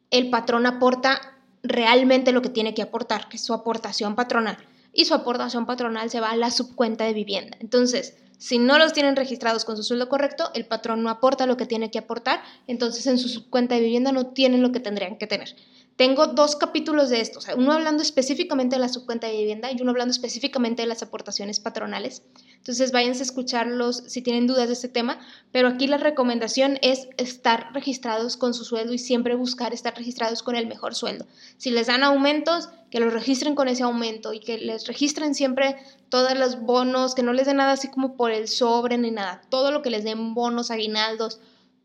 el 0.09 0.29
patrón 0.29 0.65
aporta 0.65 1.19
realmente 1.63 2.31
lo 2.31 2.41
que 2.41 2.47
tiene 2.47 2.73
que 2.73 2.81
aportar, 2.81 3.27
que 3.27 3.35
es 3.35 3.43
su 3.43 3.53
aportación 3.53 4.15
patronal 4.15 4.57
y 4.93 5.05
su 5.05 5.13
aportación 5.13 5.65
patronal 5.65 6.09
se 6.09 6.19
va 6.19 6.31
a 6.31 6.35
la 6.35 6.51
subcuenta 6.51 7.05
de 7.05 7.13
vivienda. 7.13 7.57
Entonces, 7.59 8.15
si 8.39 8.57
no 8.57 8.77
los 8.77 8.93
tienen 8.93 9.17
registrados 9.17 9.65
con 9.65 9.75
su 9.75 9.83
sueldo 9.83 10.07
correcto, 10.07 10.49
el 10.53 10.65
patrón 10.65 11.03
no 11.03 11.09
aporta 11.09 11.45
lo 11.45 11.57
que 11.57 11.65
tiene 11.65 11.91
que 11.91 11.99
aportar, 11.99 12.41
entonces 12.67 13.05
en 13.07 13.17
su 13.17 13.27
subcuenta 13.27 13.75
de 13.75 13.81
vivienda 13.81 14.13
no 14.13 14.27
tienen 14.27 14.61
lo 14.61 14.71
que 14.71 14.79
tendrían 14.79 15.17
que 15.17 15.27
tener. 15.27 15.55
Tengo 15.97 16.27
dos 16.27 16.55
capítulos 16.55 17.09
de 17.09 17.19
esto, 17.19 17.39
uno 17.57 17.73
hablando 17.73 18.01
específicamente 18.01 18.77
de 18.77 18.79
la 18.79 18.87
subcuenta 18.87 19.27
de 19.27 19.35
vivienda 19.35 19.69
y 19.73 19.81
uno 19.81 19.91
hablando 19.91 20.13
específicamente 20.13 20.83
de 20.83 20.87
las 20.87 21.03
aportaciones 21.03 21.59
patronales. 21.59 22.23
Entonces 22.59 22.91
váyanse 22.91 23.21
a 23.21 23.23
escucharlos 23.23 24.03
si 24.07 24.21
tienen 24.21 24.45
dudas 24.45 24.67
de 24.67 24.73
este 24.73 24.89
tema, 24.89 25.19
pero 25.51 25.67
aquí 25.67 25.87
la 25.87 25.97
recomendación 25.97 26.77
es 26.81 27.07
estar 27.17 27.71
registrados 27.73 28.37
con 28.37 28.53
su 28.53 28.63
sueldo 28.63 28.93
y 28.93 28.99
siempre 28.99 29.35
buscar 29.35 29.73
estar 29.73 29.95
registrados 29.95 30.43
con 30.43 30.55
el 30.55 30.67
mejor 30.67 30.93
sueldo. 30.93 31.25
Si 31.57 31.71
les 31.71 31.87
dan 31.87 32.03
aumentos, 32.03 32.69
que 32.91 32.99
los 32.99 33.13
registren 33.13 33.55
con 33.55 33.67
ese 33.67 33.83
aumento 33.83 34.33
y 34.33 34.39
que 34.39 34.57
les 34.57 34.87
registren 34.87 35.35
siempre 35.35 35.77
todos 36.09 36.37
los 36.37 36.59
bonos, 36.61 37.15
que 37.15 37.23
no 37.23 37.33
les 37.33 37.45
den 37.45 37.57
nada 37.57 37.73
así 37.73 37.87
como 37.87 38.15
por 38.15 38.31
el 38.31 38.47
sobre 38.47 38.97
ni 38.97 39.11
nada, 39.11 39.41
todo 39.49 39.71
lo 39.71 39.81
que 39.81 39.89
les 39.89 40.03
den 40.03 40.33
bonos, 40.33 40.69
aguinaldos, 40.69 41.39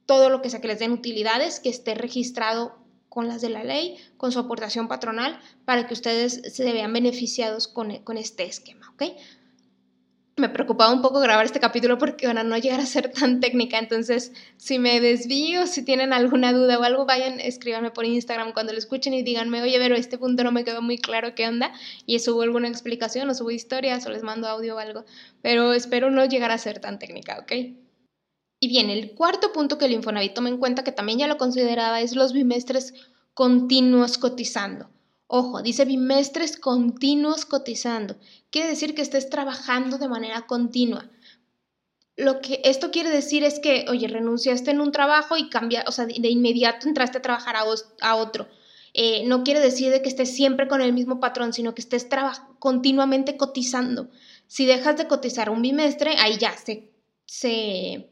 todo 0.06 0.28
lo 0.28 0.42
que 0.42 0.50
sea 0.50 0.60
que 0.60 0.68
les 0.68 0.80
den 0.80 0.92
utilidades, 0.92 1.60
que 1.60 1.68
esté 1.68 1.94
registrado 1.94 2.76
con 3.08 3.28
las 3.28 3.40
de 3.40 3.48
la 3.48 3.62
ley, 3.62 3.96
con 4.16 4.32
su 4.32 4.40
aportación 4.40 4.88
patronal, 4.88 5.38
para 5.64 5.86
que 5.86 5.94
ustedes 5.94 6.42
se 6.52 6.72
vean 6.72 6.92
beneficiados 6.92 7.68
con, 7.68 7.96
con 7.98 8.18
este 8.18 8.44
esquema, 8.44 8.90
¿ok? 8.90 9.04
Me 10.36 10.48
preocupaba 10.48 10.92
un 10.92 11.00
poco 11.00 11.20
grabar 11.20 11.44
este 11.46 11.60
capítulo 11.60 11.96
porque 11.96 12.26
van 12.26 12.48
no 12.48 12.58
llegar 12.58 12.80
a 12.80 12.86
ser 12.86 13.10
tan 13.12 13.40
técnica, 13.40 13.78
entonces 13.78 14.32
si 14.56 14.78
me 14.78 15.00
desvío, 15.00 15.66
si 15.66 15.84
tienen 15.84 16.12
alguna 16.12 16.52
duda 16.52 16.78
o 16.78 16.82
algo, 16.82 17.06
vayan, 17.06 17.38
escríbanme 17.38 17.92
por 17.92 18.04
Instagram 18.04 18.52
cuando 18.52 18.72
lo 18.72 18.78
escuchen 18.78 19.14
y 19.14 19.22
díganme, 19.22 19.62
oye, 19.62 19.78
pero 19.78 19.94
este 19.94 20.18
punto 20.18 20.42
no 20.42 20.50
me 20.50 20.64
quedó 20.64 20.82
muy 20.82 20.98
claro 20.98 21.34
qué 21.34 21.46
onda, 21.46 21.72
y 22.06 22.18
subo 22.18 22.42
alguna 22.42 22.68
explicación 22.68 23.30
o 23.30 23.34
subo 23.34 23.52
historias 23.52 24.04
o 24.06 24.10
les 24.10 24.24
mando 24.24 24.48
audio 24.48 24.76
o 24.76 24.78
algo, 24.78 25.04
pero 25.40 25.72
espero 25.72 26.10
no 26.10 26.24
llegar 26.24 26.50
a 26.50 26.58
ser 26.58 26.80
tan 26.80 26.98
técnica, 26.98 27.38
¿ok? 27.38 27.52
Y 28.60 28.68
bien, 28.68 28.90
el 28.90 29.14
cuarto 29.14 29.52
punto 29.52 29.78
que 29.78 29.84
el 29.84 29.92
Infonavit 29.92 30.34
toma 30.34 30.48
en 30.48 30.58
cuenta, 30.58 30.84
que 30.84 30.92
también 30.92 31.18
ya 31.18 31.26
lo 31.26 31.36
consideraba, 31.36 32.00
es 32.00 32.16
los 32.16 32.32
bimestres 32.32 32.94
continuos 33.34 34.16
cotizando. 34.16 34.88
Ojo, 35.26 35.62
dice 35.62 35.84
bimestres 35.84 36.56
continuos 36.58 37.46
cotizando. 37.46 38.16
Quiere 38.50 38.68
decir 38.68 38.94
que 38.94 39.02
estés 39.02 39.30
trabajando 39.30 39.98
de 39.98 40.08
manera 40.08 40.46
continua. 40.46 41.10
Lo 42.16 42.40
que 42.40 42.60
esto 42.64 42.90
quiere 42.90 43.10
decir 43.10 43.42
es 43.42 43.58
que, 43.58 43.86
oye, 43.88 44.06
renunciaste 44.06 44.70
en 44.70 44.80
un 44.80 44.92
trabajo 44.92 45.36
y 45.36 45.48
cambia, 45.48 45.84
o 45.88 45.92
sea, 45.92 46.06
de, 46.06 46.28
inmediato 46.28 46.86
entraste 46.86 47.18
a 47.18 47.22
trabajar 47.22 47.56
a, 47.56 48.14
otro. 48.14 48.48
Eh, 48.92 49.24
no 49.26 49.42
quiere 49.42 49.58
decir 49.58 49.90
de 49.90 50.00
que 50.00 50.08
estés 50.08 50.32
siempre 50.32 50.68
con 50.68 50.80
el 50.80 50.92
mismo 50.92 51.18
patrón, 51.18 51.52
sino 51.52 51.74
que 51.74 51.80
estés 51.80 52.06
continuamente 52.60 53.36
cotizando. 53.36 54.10
Si 54.46 54.66
dejas 54.66 54.96
de 54.96 55.08
cotizar 55.08 55.50
un 55.50 55.62
bimestre, 55.62 56.14
ahí 56.18 56.38
ya 56.38 56.56
se, 56.56 56.92
se, 57.24 58.08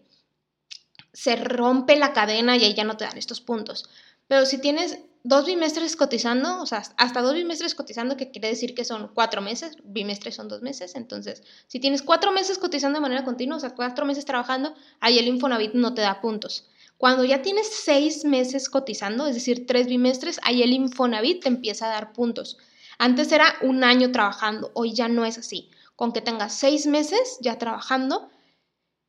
se 1.12 1.36
rompe 1.36 1.94
la 1.96 2.12
cadena 2.12 2.56
y 2.56 2.64
ahí 2.64 2.74
ya 2.74 2.84
no 2.84 2.96
te 2.96 3.04
dan 3.04 3.18
estos 3.18 3.40
puntos. 3.40 3.88
Pero 4.26 4.46
si 4.46 4.58
tienes 4.58 4.98
dos 5.24 5.46
bimestres 5.46 5.96
cotizando, 5.96 6.60
o 6.60 6.66
sea, 6.66 6.82
hasta 6.96 7.22
dos 7.22 7.34
bimestres 7.34 7.74
cotizando, 7.74 8.16
que 8.16 8.30
quiere 8.30 8.48
decir 8.48 8.74
que 8.74 8.84
son 8.84 9.10
cuatro 9.14 9.40
meses, 9.40 9.76
bimestres 9.84 10.34
son 10.34 10.48
dos 10.48 10.62
meses, 10.62 10.94
entonces, 10.96 11.42
si 11.66 11.78
tienes 11.78 12.02
cuatro 12.02 12.32
meses 12.32 12.58
cotizando 12.58 12.98
de 12.98 13.02
manera 13.02 13.24
continua, 13.24 13.56
o 13.56 13.60
sea, 13.60 13.74
cuatro 13.74 14.04
meses 14.04 14.24
trabajando, 14.24 14.74
ahí 15.00 15.18
el 15.18 15.28
Infonavit 15.28 15.74
no 15.74 15.94
te 15.94 16.02
da 16.02 16.20
puntos. 16.20 16.68
Cuando 16.98 17.24
ya 17.24 17.42
tienes 17.42 17.68
seis 17.68 18.24
meses 18.24 18.68
cotizando, 18.68 19.26
es 19.26 19.34
decir, 19.34 19.66
tres 19.66 19.86
bimestres, 19.88 20.38
ahí 20.44 20.62
el 20.62 20.72
Infonavit 20.72 21.42
te 21.42 21.48
empieza 21.48 21.86
a 21.86 21.90
dar 21.90 22.12
puntos. 22.12 22.58
Antes 22.98 23.32
era 23.32 23.46
un 23.62 23.82
año 23.82 24.12
trabajando, 24.12 24.70
hoy 24.74 24.92
ya 24.92 25.08
no 25.08 25.24
es 25.24 25.36
así. 25.36 25.70
Con 25.96 26.12
que 26.12 26.20
tengas 26.20 26.54
seis 26.54 26.86
meses 26.86 27.38
ya 27.40 27.58
trabajando, 27.58 28.30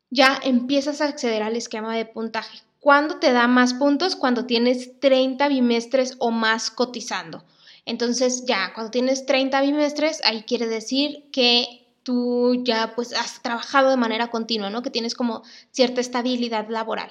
ya 0.09 0.39
empiezas 0.43 1.01
a 1.01 1.05
acceder 1.05 1.43
al 1.43 1.55
esquema 1.55 1.95
de 1.95 2.05
puntaje. 2.05 2.63
¿Cuándo 2.83 3.15
te 3.15 3.31
da 3.31 3.47
más 3.47 3.73
puntos? 3.73 4.17
Cuando 4.17 4.45
tienes 4.45 4.99
30 4.99 5.47
bimestres 5.47 6.17
o 6.19 6.31
más 6.31 6.69
cotizando. 6.69 7.45
Entonces 7.85 8.43
ya, 8.45 8.73
cuando 8.73 8.91
tienes 8.91 9.25
30 9.25 9.61
bimestres, 9.61 10.19
ahí 10.25 10.43
quiere 10.43 10.67
decir 10.67 11.29
que 11.31 11.87
tú 12.03 12.61
ya 12.65 12.93
pues 12.93 13.13
has 13.13 13.41
trabajado 13.41 13.89
de 13.89 13.95
manera 13.95 14.27
continua, 14.27 14.69
¿no? 14.69 14.81
Que 14.81 14.89
tienes 14.89 15.15
como 15.15 15.43
cierta 15.71 16.01
estabilidad 16.01 16.67
laboral. 16.67 17.09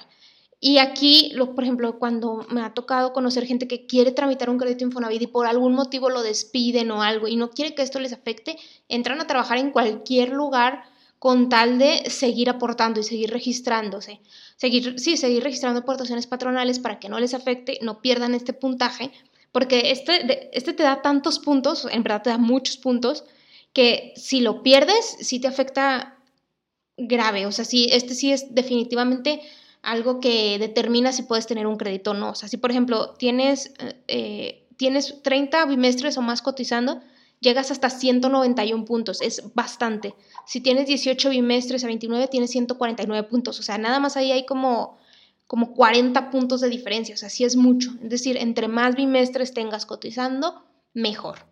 Y 0.59 0.77
aquí, 0.77 1.31
lo, 1.33 1.55
por 1.55 1.63
ejemplo, 1.63 1.97
cuando 1.97 2.45
me 2.51 2.61
ha 2.61 2.75
tocado 2.75 3.11
conocer 3.11 3.47
gente 3.47 3.67
que 3.67 3.87
quiere 3.87 4.11
tramitar 4.11 4.51
un 4.51 4.59
crédito 4.59 4.83
Infonavit 4.83 5.23
y 5.23 5.27
por 5.27 5.47
algún 5.47 5.73
motivo 5.73 6.11
lo 6.11 6.21
despiden 6.21 6.91
o 6.91 7.01
algo 7.01 7.27
y 7.27 7.35
no 7.35 7.49
quiere 7.49 7.73
que 7.73 7.81
esto 7.81 7.99
les 7.99 8.13
afecte, 8.13 8.59
entran 8.89 9.19
a 9.21 9.25
trabajar 9.25 9.57
en 9.57 9.71
cualquier 9.71 10.29
lugar 10.29 10.83
con 11.23 11.47
tal 11.47 11.79
de 11.79 12.09
seguir 12.09 12.49
aportando 12.49 12.99
y 12.99 13.03
seguir 13.03 13.29
registrándose. 13.31 14.19
Seguir, 14.57 14.99
sí, 14.99 15.15
seguir 15.15 15.41
registrando 15.41 15.79
aportaciones 15.79 16.27
patronales 16.27 16.79
para 16.79 16.99
que 16.99 17.07
no 17.07 17.17
les 17.17 17.33
afecte, 17.33 17.79
no 17.81 18.01
pierdan 18.01 18.35
este 18.35 18.51
puntaje, 18.51 19.09
porque 19.53 19.91
este, 19.91 20.49
este 20.51 20.73
te 20.73 20.83
da 20.83 21.01
tantos 21.01 21.39
puntos, 21.39 21.87
en 21.89 22.03
verdad 22.03 22.23
te 22.23 22.29
da 22.29 22.37
muchos 22.37 22.75
puntos, 22.75 23.23
que 23.71 24.11
si 24.17 24.41
lo 24.41 24.63
pierdes, 24.63 25.15
sí 25.21 25.39
te 25.39 25.47
afecta 25.47 26.17
grave. 26.97 27.45
O 27.45 27.53
sea, 27.53 27.63
sí, 27.63 27.87
este 27.89 28.15
sí 28.15 28.33
es 28.33 28.53
definitivamente 28.53 29.39
algo 29.81 30.19
que 30.19 30.59
determina 30.59 31.13
si 31.13 31.23
puedes 31.23 31.47
tener 31.47 31.67
un 31.67 31.77
crédito 31.77 32.11
o 32.11 32.15
no. 32.15 32.31
O 32.31 32.35
sea, 32.35 32.49
si 32.49 32.57
por 32.57 32.69
ejemplo 32.69 33.11
tienes, 33.11 33.73
eh, 34.09 34.67
tienes 34.75 35.23
30 35.23 35.67
bimestres 35.67 36.17
o 36.17 36.21
más 36.21 36.41
cotizando, 36.41 36.99
llegas 37.43 37.69
hasta 37.69 37.91
191 37.91 38.85
puntos, 38.85 39.21
es 39.21 39.53
bastante. 39.53 40.15
Si 40.47 40.61
tienes 40.61 40.87
18 40.87 41.29
bimestres 41.29 41.83
a 41.83 41.87
29, 41.87 42.27
tienes 42.27 42.49
149 42.49 43.27
puntos, 43.27 43.59
o 43.59 43.63
sea, 43.63 43.77
nada 43.77 43.99
más 43.99 44.17
ahí 44.17 44.31
hay 44.31 44.45
como, 44.47 44.97
como 45.45 45.73
40 45.73 46.31
puntos 46.31 46.61
de 46.61 46.69
diferencia, 46.69 47.13
o 47.13 47.17
sea, 47.17 47.29
sí 47.29 47.43
es 47.43 47.55
mucho. 47.55 47.91
Es 48.01 48.09
decir, 48.09 48.37
entre 48.37 48.67
más 48.67 48.95
bimestres 48.95 49.53
tengas 49.53 49.85
cotizando, 49.85 50.65
mejor. 50.93 51.45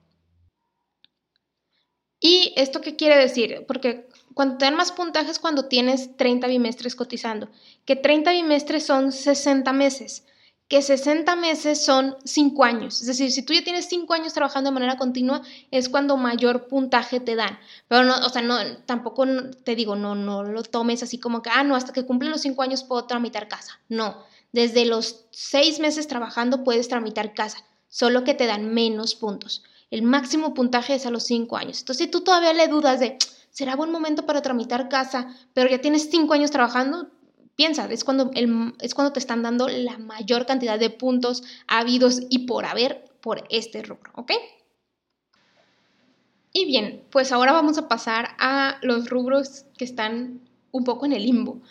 ¿Y 2.19 2.53
esto 2.55 2.81
qué 2.81 2.95
quiere 2.95 3.17
decir? 3.17 3.65
Porque 3.67 4.07
cuando 4.33 4.57
te 4.57 4.65
dan 4.65 4.75
más 4.75 4.91
puntajes 4.91 5.39
cuando 5.39 5.65
tienes 5.65 6.15
30 6.17 6.47
bimestres 6.47 6.95
cotizando, 6.95 7.49
que 7.85 7.95
30 7.95 8.31
bimestres 8.31 8.85
son 8.85 9.11
60 9.11 9.73
meses 9.73 10.25
que 10.71 10.81
60 10.81 11.35
meses 11.35 11.83
son 11.83 12.15
5 12.23 12.63
años. 12.63 13.01
Es 13.01 13.07
decir, 13.07 13.29
si 13.33 13.41
tú 13.41 13.51
ya 13.51 13.61
tienes 13.61 13.89
5 13.89 14.13
años 14.13 14.31
trabajando 14.31 14.69
de 14.69 14.73
manera 14.73 14.95
continua, 14.95 15.41
es 15.69 15.89
cuando 15.89 16.15
mayor 16.15 16.69
puntaje 16.69 17.19
te 17.19 17.35
dan. 17.35 17.59
Pero 17.89 18.05
no, 18.05 18.15
o 18.25 18.29
sea, 18.29 18.41
no, 18.41 18.55
tampoco 18.85 19.25
te 19.65 19.75
digo, 19.75 19.97
no, 19.97 20.15
no 20.15 20.43
lo 20.43 20.63
tomes 20.63 21.03
así 21.03 21.19
como 21.19 21.41
que, 21.41 21.49
ah, 21.49 21.65
no, 21.65 21.75
hasta 21.75 21.91
que 21.91 22.05
cumplen 22.05 22.31
los 22.31 22.39
5 22.39 22.61
años 22.61 22.85
puedo 22.85 23.03
tramitar 23.03 23.49
casa. 23.49 23.81
No, 23.89 24.23
desde 24.53 24.85
los 24.85 25.25
6 25.31 25.81
meses 25.81 26.07
trabajando 26.07 26.63
puedes 26.63 26.87
tramitar 26.87 27.33
casa, 27.33 27.57
solo 27.89 28.23
que 28.23 28.33
te 28.33 28.45
dan 28.45 28.73
menos 28.73 29.15
puntos. 29.15 29.65
El 29.89 30.03
máximo 30.03 30.53
puntaje 30.53 30.95
es 30.95 31.05
a 31.05 31.11
los 31.11 31.23
5 31.23 31.57
años. 31.57 31.81
Entonces, 31.81 32.05
si 32.05 32.09
tú 32.09 32.21
todavía 32.21 32.53
le 32.53 32.69
dudas 32.69 33.01
de, 33.01 33.17
¿será 33.49 33.75
buen 33.75 33.91
momento 33.91 34.25
para 34.25 34.41
tramitar 34.41 34.87
casa? 34.87 35.35
Pero 35.53 35.69
ya 35.69 35.81
tienes 35.81 36.09
5 36.09 36.33
años 36.33 36.49
trabajando, 36.49 37.09
piensa, 37.61 37.85
es 37.91 38.03
cuando, 38.03 38.31
es 38.79 38.95
cuando 38.95 39.13
te 39.13 39.19
están 39.19 39.43
dando 39.43 39.67
la 39.67 39.99
mayor 39.99 40.47
cantidad 40.47 40.79
de 40.79 40.89
puntos 40.89 41.43
habidos 41.67 42.23
y 42.27 42.47
por 42.47 42.65
haber 42.65 43.05
por 43.21 43.43
este 43.51 43.83
rubro, 43.83 44.11
¿ok? 44.15 44.31
Y 46.53 46.65
bien, 46.65 47.03
pues 47.11 47.31
ahora 47.31 47.51
vamos 47.51 47.77
a 47.77 47.87
pasar 47.87 48.29
a 48.39 48.79
los 48.81 49.11
rubros 49.11 49.65
que 49.77 49.85
están 49.85 50.41
un 50.71 50.83
poco 50.85 51.05
en 51.05 51.13
el 51.13 51.21
limbo, 51.21 51.61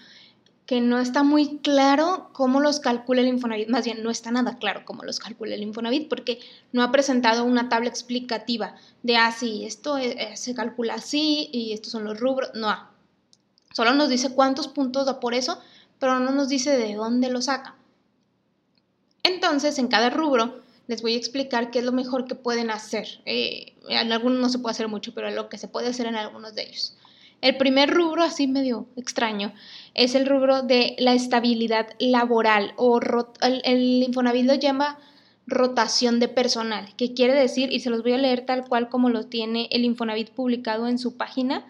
que 0.64 0.80
no 0.80 1.00
está 1.00 1.24
muy 1.24 1.58
claro 1.58 2.30
cómo 2.34 2.60
los 2.60 2.78
calcula 2.78 3.22
el 3.22 3.26
Infonavit, 3.26 3.68
más 3.68 3.84
bien 3.84 4.04
no 4.04 4.10
está 4.10 4.30
nada 4.30 4.58
claro 4.58 4.84
cómo 4.84 5.02
los 5.02 5.18
calcula 5.18 5.56
el 5.56 5.64
Infonavit, 5.64 6.08
porque 6.08 6.38
no 6.70 6.84
ha 6.84 6.92
presentado 6.92 7.42
una 7.42 7.68
tabla 7.68 7.88
explicativa 7.88 8.76
de, 9.02 9.16
ah, 9.16 9.34
esto 9.42 9.98
eh, 9.98 10.36
se 10.36 10.54
calcula 10.54 10.94
así 10.94 11.50
y 11.52 11.72
estos 11.72 11.90
son 11.90 12.04
los 12.04 12.20
rubros, 12.20 12.52
no, 12.54 12.90
solo 13.72 13.92
nos 13.94 14.08
dice 14.08 14.32
cuántos 14.32 14.68
puntos 14.68 15.06
da 15.06 15.18
por 15.18 15.34
eso, 15.34 15.60
pero 16.00 16.18
no 16.18 16.32
nos 16.32 16.48
dice 16.48 16.76
de 16.76 16.94
dónde 16.94 17.30
lo 17.30 17.40
saca. 17.40 17.76
Entonces, 19.22 19.78
en 19.78 19.86
cada 19.86 20.10
rubro 20.10 20.62
les 20.88 21.02
voy 21.02 21.14
a 21.14 21.18
explicar 21.18 21.70
qué 21.70 21.78
es 21.78 21.84
lo 21.84 21.92
mejor 21.92 22.24
que 22.24 22.34
pueden 22.34 22.70
hacer. 22.70 23.20
Eh, 23.26 23.74
en 23.88 24.12
algunos 24.12 24.40
no 24.40 24.48
se 24.48 24.58
puede 24.58 24.72
hacer 24.72 24.88
mucho, 24.88 25.14
pero 25.14 25.30
lo 25.30 25.48
que 25.48 25.58
se 25.58 25.68
puede 25.68 25.88
hacer 25.88 26.06
en 26.06 26.16
algunos 26.16 26.56
de 26.56 26.62
ellos. 26.62 26.96
El 27.42 27.56
primer 27.56 27.90
rubro, 27.90 28.24
así 28.24 28.48
medio 28.48 28.86
extraño, 28.96 29.52
es 29.94 30.14
el 30.14 30.26
rubro 30.26 30.62
de 30.62 30.96
la 30.98 31.14
estabilidad 31.14 31.88
laboral 31.98 32.74
o 32.76 32.98
el, 33.42 33.62
el 33.64 34.02
Infonavit 34.02 34.46
lo 34.46 34.54
llama 34.54 34.98
rotación 35.46 36.18
de 36.18 36.28
personal, 36.28 36.94
que 36.96 37.14
quiere 37.14 37.34
decir, 37.34 37.72
y 37.72 37.80
se 37.80 37.90
los 37.90 38.02
voy 38.02 38.12
a 38.12 38.18
leer 38.18 38.44
tal 38.44 38.66
cual 38.68 38.88
como 38.88 39.10
lo 39.10 39.26
tiene 39.26 39.68
el 39.70 39.84
Infonavit 39.84 40.30
publicado 40.30 40.86
en 40.86 40.98
su 40.98 41.16
página, 41.16 41.66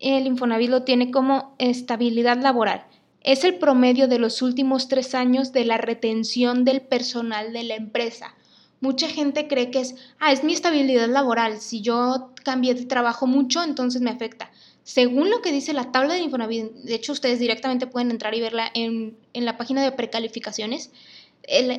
el 0.00 0.26
Infonavit 0.26 0.70
lo 0.70 0.82
tiene 0.82 1.10
como 1.10 1.54
estabilidad 1.58 2.38
laboral 2.38 2.84
es 3.26 3.42
el 3.42 3.56
promedio 3.56 4.06
de 4.06 4.20
los 4.20 4.40
últimos 4.40 4.86
tres 4.86 5.12
años 5.16 5.52
de 5.52 5.64
la 5.64 5.78
retención 5.78 6.64
del 6.64 6.80
personal 6.80 7.52
de 7.52 7.64
la 7.64 7.74
empresa. 7.74 8.36
Mucha 8.80 9.08
gente 9.08 9.48
cree 9.48 9.72
que 9.72 9.80
es, 9.80 9.96
ah, 10.20 10.30
es 10.30 10.44
mi 10.44 10.52
estabilidad 10.52 11.08
laboral. 11.08 11.60
Si 11.60 11.80
yo 11.80 12.32
cambié 12.44 12.74
de 12.74 12.86
trabajo 12.86 13.26
mucho, 13.26 13.64
entonces 13.64 14.00
me 14.00 14.10
afecta. 14.10 14.52
Según 14.84 15.28
lo 15.28 15.42
que 15.42 15.50
dice 15.50 15.72
la 15.72 15.90
tabla 15.90 16.14
de 16.14 16.20
Infonavit, 16.20 16.70
de 16.70 16.94
hecho 16.94 17.10
ustedes 17.10 17.40
directamente 17.40 17.88
pueden 17.88 18.12
entrar 18.12 18.32
y 18.36 18.40
verla 18.40 18.70
en, 18.74 19.18
la 19.34 19.56
página 19.56 19.82
de 19.82 19.90
precalificaciones, 19.90 20.92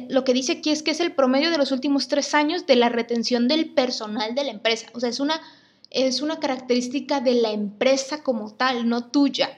lo 0.09 0.25
que 0.25 0.33
dice 0.33 0.53
aquí 0.53 0.71
es 0.71 0.83
que 0.83 0.91
es 0.91 0.99
el 0.99 1.13
promedio 1.13 1.49
de 1.49 1.57
los 1.57 1.71
últimos 1.71 2.09
tres 2.09 2.33
años 2.33 2.65
de 2.65 2.75
la 2.75 2.89
retención 2.89 3.47
del 3.47 3.69
personal 3.69 4.35
de 4.35 4.43
la 4.43 4.51
empresa. 4.51 4.87
O 4.93 4.99
sea, 4.99 5.07
es 5.07 5.21
una, 5.21 5.39
es 5.91 6.21
una 6.21 6.41
característica 6.41 7.21
de 7.21 7.35
la 7.35 7.51
empresa 7.51 8.21
como 8.21 8.53
tal, 8.53 8.89
no 8.89 9.05
tuya. 9.05 9.57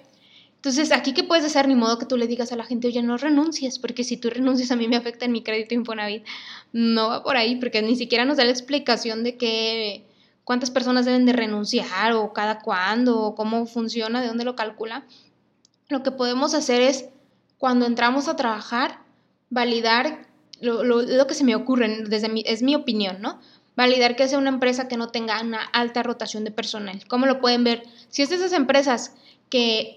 Entonces, 0.59 0.91
aquí 0.91 1.13
qué 1.13 1.23
puedes 1.23 1.45
hacer, 1.45 1.69
ni 1.69 1.75
modo 1.75 1.97
que 1.97 2.05
tú 2.05 2.17
le 2.17 2.27
digas 2.27 2.51
a 2.51 2.57
la 2.57 2.65
gente, 2.65 2.87
oye, 2.87 3.01
no 3.01 3.15
renuncies, 3.15 3.79
porque 3.79 4.03
si 4.03 4.17
tú 4.17 4.29
renuncias 4.29 4.71
a 4.71 4.75
mí 4.75 4.89
me 4.89 4.97
afecta 4.97 5.23
en 5.23 5.31
mi 5.31 5.41
crédito 5.41 5.73
Infonavit. 5.73 6.25
No 6.73 7.07
va 7.07 7.23
por 7.23 7.37
ahí, 7.37 7.55
porque 7.55 7.81
ni 7.81 7.95
siquiera 7.95 8.25
nos 8.25 8.35
da 8.35 8.43
la 8.43 8.51
explicación 8.51 9.23
de 9.23 9.37
qué, 9.37 10.03
cuántas 10.43 10.69
personas 10.69 11.05
deben 11.05 11.25
de 11.25 11.31
renunciar 11.31 12.11
o 12.11 12.33
cada 12.33 12.59
cuándo, 12.59 13.21
o 13.21 13.35
cómo 13.35 13.67
funciona, 13.67 14.19
de 14.19 14.27
dónde 14.27 14.43
lo 14.43 14.57
calcula. 14.57 15.05
Lo 15.87 16.03
que 16.03 16.11
podemos 16.11 16.53
hacer 16.53 16.81
es, 16.81 17.05
cuando 17.57 17.85
entramos 17.85 18.27
a 18.27 18.35
trabajar, 18.35 18.99
validar 19.49 20.27
lo, 20.59 21.25
que 21.25 21.35
se 21.35 21.45
me 21.45 21.55
ocurre, 21.55 22.03
desde 22.03 22.27
mi, 22.27 22.43
es 22.45 22.63
mi 22.63 22.75
opinión, 22.75 23.21
¿no? 23.21 23.39
Validar 23.77 24.17
que 24.17 24.27
sea 24.27 24.37
una 24.37 24.49
empresa 24.49 24.89
que 24.89 24.97
no 24.97 25.07
tenga 25.07 25.41
una 25.41 25.63
alta 25.63 26.03
rotación 26.03 26.43
de 26.43 26.51
personal. 26.51 27.01
¿Cómo 27.07 27.27
lo 27.27 27.39
pueden 27.39 27.63
ver? 27.63 27.83
Si 28.09 28.21
es 28.21 28.29
de 28.29 28.35
esas 28.35 28.51
empresas 28.51 29.15
que, 29.49 29.95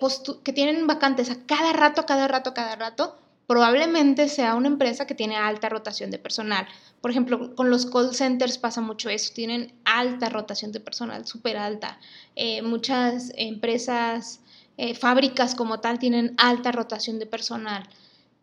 tienen 0.54 0.86
vacantes 0.86 1.30
a 1.30 1.36
cada 1.46 1.72
rato, 1.72 2.02
a 2.02 2.06
cada 2.06 2.28
rato, 2.28 2.50
a 2.50 2.54
cada 2.54 2.76
rato, 2.76 3.18
probablemente 3.46 4.28
sea 4.28 4.54
una 4.54 4.68
empresa 4.68 5.06
que 5.06 5.14
tiene 5.14 5.36
alta 5.36 5.68
rotación 5.68 6.10
de 6.10 6.18
personal. 6.18 6.66
Por 7.00 7.10
ejemplo, 7.10 7.54
con 7.54 7.70
los 7.70 7.86
call 7.86 8.14
centers 8.14 8.58
pasa 8.58 8.80
mucho 8.80 9.10
eso, 9.10 9.32
tienen 9.34 9.74
alta 9.84 10.28
rotación 10.28 10.72
de 10.72 10.80
personal, 10.80 11.26
súper 11.26 11.56
alta. 11.56 11.98
Eh, 12.34 12.62
muchas 12.62 13.32
empresas, 13.36 14.40
eh, 14.78 14.94
fábricas 14.94 15.54
como 15.54 15.80
tal, 15.80 15.98
tienen 15.98 16.34
alta 16.38 16.72
rotación 16.72 17.18
de 17.18 17.26
personal. 17.26 17.88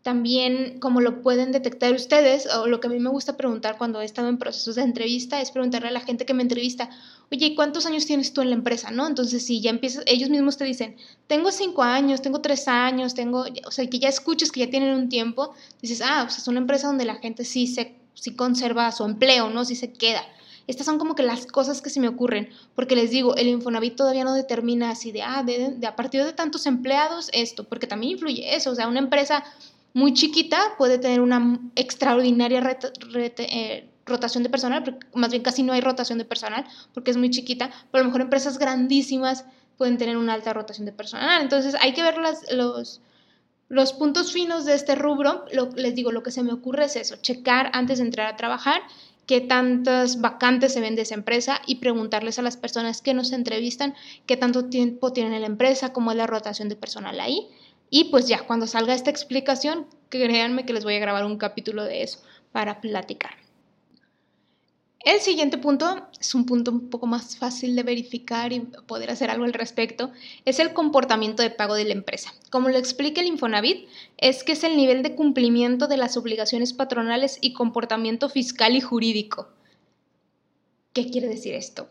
También, 0.10 0.80
como 0.80 1.02
lo 1.02 1.22
pueden 1.22 1.52
detectar 1.52 1.94
ustedes, 1.94 2.48
o 2.52 2.66
lo 2.66 2.80
que 2.80 2.88
a 2.88 2.90
mí 2.90 3.00
me 3.00 3.12
gusta 3.12 3.38
preguntar 3.38 3.78
cuando 3.78 4.02
he 4.02 4.06
estado 4.06 4.28
en 4.28 4.40
procesos 4.40 4.74
de 4.74 4.82
entrevista, 4.82 5.40
es 5.40 5.52
preguntarle 5.52 5.90
a 5.90 5.92
la 5.92 6.00
gente 6.00 6.26
que 6.26 6.34
me 6.34 6.42
entrevista, 6.42 6.90
oye, 7.32 7.54
¿cuántos 7.54 7.86
años 7.86 8.08
tienes 8.08 8.34
tú 8.34 8.42
en 8.42 8.50
la 8.50 8.56
empresa? 8.56 8.90
¿No? 8.90 9.06
Entonces, 9.06 9.46
si 9.46 9.62
ya 9.62 9.70
empiezas, 9.70 10.04
ellos 10.08 10.32
mismos 10.32 10.58
te 10.58 10.64
dicen, 10.64 10.96
tengo 11.28 11.52
cinco 11.52 11.84
años, 11.84 12.24
tengo 12.24 12.42
tres 12.42 12.68
años, 12.68 13.14
tengo, 13.14 13.46
o 13.68 13.70
sea, 13.70 13.88
que 13.88 14.00
ya 14.00 14.10
escuches 14.10 14.52
que 14.52 14.62
ya 14.62 14.72
tienen 14.72 14.96
un 14.96 15.10
tiempo, 15.10 15.54
dices, 15.80 16.02
ah, 16.04 16.28
sea, 16.28 16.40
es 16.40 16.48
una 16.48 16.58
empresa 16.58 16.88
donde 16.88 17.06
la 17.06 17.18
gente 17.18 17.46
sí 17.46 17.68
se, 17.68 17.94
sí 18.16 18.34
conserva 18.34 18.92
su 18.92 19.06
empleo, 19.06 19.52
¿no? 19.52 19.64
Sí 19.64 19.76
se 19.76 19.94
queda. 19.94 20.24
Estas 20.66 20.88
son 20.88 20.98
como 20.98 21.14
que 21.14 21.22
las 21.22 21.46
cosas 21.46 21.84
que 21.84 21.92
se 21.92 22.00
me 22.00 22.08
ocurren, 22.08 22.50
porque 22.74 22.96
les 22.96 23.12
digo, 23.12 23.36
el 23.36 23.48
Infonavit 23.48 23.96
todavía 23.96 24.24
no 24.24 24.34
determina 24.34 24.90
así 24.90 25.12
de, 25.12 25.22
ah, 25.22 25.44
de, 25.44 25.76
de 25.78 25.86
a 25.86 25.96
partir 25.96 26.24
de 26.24 26.34
tantos 26.34 26.66
empleados 26.66 27.30
esto, 27.32 27.66
porque 27.66 27.86
también 27.86 28.14
influye 28.14 28.56
eso, 28.56 28.72
o 28.72 28.76
sea, 28.76 28.88
una 28.88 28.98
empresa 28.98 29.44
muy 29.94 30.14
chiquita 30.14 30.76
puede 30.78 31.00
tener 31.00 31.22
una 31.22 31.60
extraordinaria 31.76 32.80
eh, 33.16 33.90
rotación 34.06 34.44
de 34.44 34.50
personal, 34.50 35.00
más 35.14 35.32
bien 35.32 35.44
casi 35.44 35.64
no 35.64 35.74
hay 35.74 35.82
rotación 35.82 36.18
de 36.18 36.26
personal 36.26 36.66
porque 36.94 37.12
es 37.12 37.18
muy 37.18 37.30
chiquita, 37.30 37.70
pero 37.92 38.02
a 38.02 38.04
lo 38.04 38.10
mejor 38.10 38.22
empresas 38.22 38.58
grandísimas 38.58 39.46
pueden 39.78 39.98
tener 39.98 40.18
una 40.18 40.34
alta 40.34 40.54
rotación 40.54 40.86
de 40.86 40.92
personal. 40.92 41.42
Entonces 41.42 41.76
hay 41.80 41.94
que 41.94 42.04
ver 42.04 42.16
los, 42.52 43.02
los 43.70 43.94
puntos 43.94 44.34
finos 44.34 44.66
de 44.66 44.74
este 44.74 44.96
rubro. 44.96 45.46
les 45.76 45.96
digo, 45.96 46.12
lo 46.12 46.24
que 46.24 46.32
se 46.32 46.44
me 46.44 46.52
ocurre 46.52 46.86
es 46.86 46.96
eso, 46.96 47.16
checar 47.18 47.72
antes 47.74 48.00
de 48.00 48.06
entrar 48.06 48.28
a 48.28 48.36
trabajar 48.36 48.82
qué 49.26 49.42
tantas 49.42 50.22
vacantes 50.22 50.74
se 50.74 50.82
ven 50.82 50.96
de 50.96 51.04
esa 51.04 51.14
empresa 51.14 51.62
y 51.68 51.76
preguntarles 51.76 52.40
a 52.40 52.42
las 52.42 52.58
personas 52.58 53.02
que 53.02 53.14
nos 53.14 53.32
entrevistan 53.32 53.94
qué 54.26 54.38
tanto 54.38 54.66
tiempo 54.66 55.14
tienen 55.14 55.34
en 55.34 55.42
la 55.42 55.48
empresa, 55.48 55.94
cómo 55.94 56.12
es 56.12 56.18
la 56.18 56.26
rotación 56.26 56.68
de 56.68 56.76
personal 56.76 57.20
ahí 57.20 57.48
y 57.90 58.06
pues 58.06 58.28
ya, 58.28 58.46
cuando 58.46 58.68
salga 58.68 58.94
esta 58.94 59.10
explicación, 59.10 59.88
créanme 60.10 60.66
que 60.66 60.74
les 60.74 60.84
voy 60.84 60.96
a 60.96 61.00
grabar 61.00 61.26
un 61.26 61.38
capítulo 61.38 61.84
de 61.84 62.04
eso 62.04 62.20
para 62.52 62.82
platicar. 62.82 63.32
El 65.06 65.22
siguiente 65.22 65.58
punto 65.58 66.08
es 66.20 66.36
un 66.36 66.46
punto 66.46 66.72
un 66.72 66.90
poco 66.90 67.08
más 67.08 67.38
fácil 67.38 67.74
de 67.76 67.84
verificar 67.84 68.52
y 68.52 68.60
poder 68.60 69.10
hacer 69.10 69.30
algo 69.30 69.46
al 69.46 69.54
respecto, 69.54 70.12
es 70.44 70.60
el 70.60 70.74
comportamiento 70.74 71.42
de 71.42 71.52
pago 71.52 71.76
de 71.76 71.86
la 71.86 71.94
empresa. 71.94 72.34
Como 72.50 72.68
lo 72.68 72.78
explica 72.78 73.22
el 73.22 73.28
Infonavit, 73.28 73.88
es 74.18 74.44
que 74.44 74.52
es 74.52 74.64
el 74.66 74.76
nivel 74.76 75.02
de 75.02 75.16
cumplimiento 75.16 75.88
de 75.88 75.96
las 75.96 76.18
obligaciones 76.18 76.74
patronales 76.74 77.38
y 77.40 77.54
comportamiento 77.54 78.28
fiscal 78.28 78.76
y 78.76 78.82
jurídico. 78.82 79.48
¿Qué 80.92 81.10
quiere 81.10 81.30
decir 81.30 81.56
esto? 81.56 81.88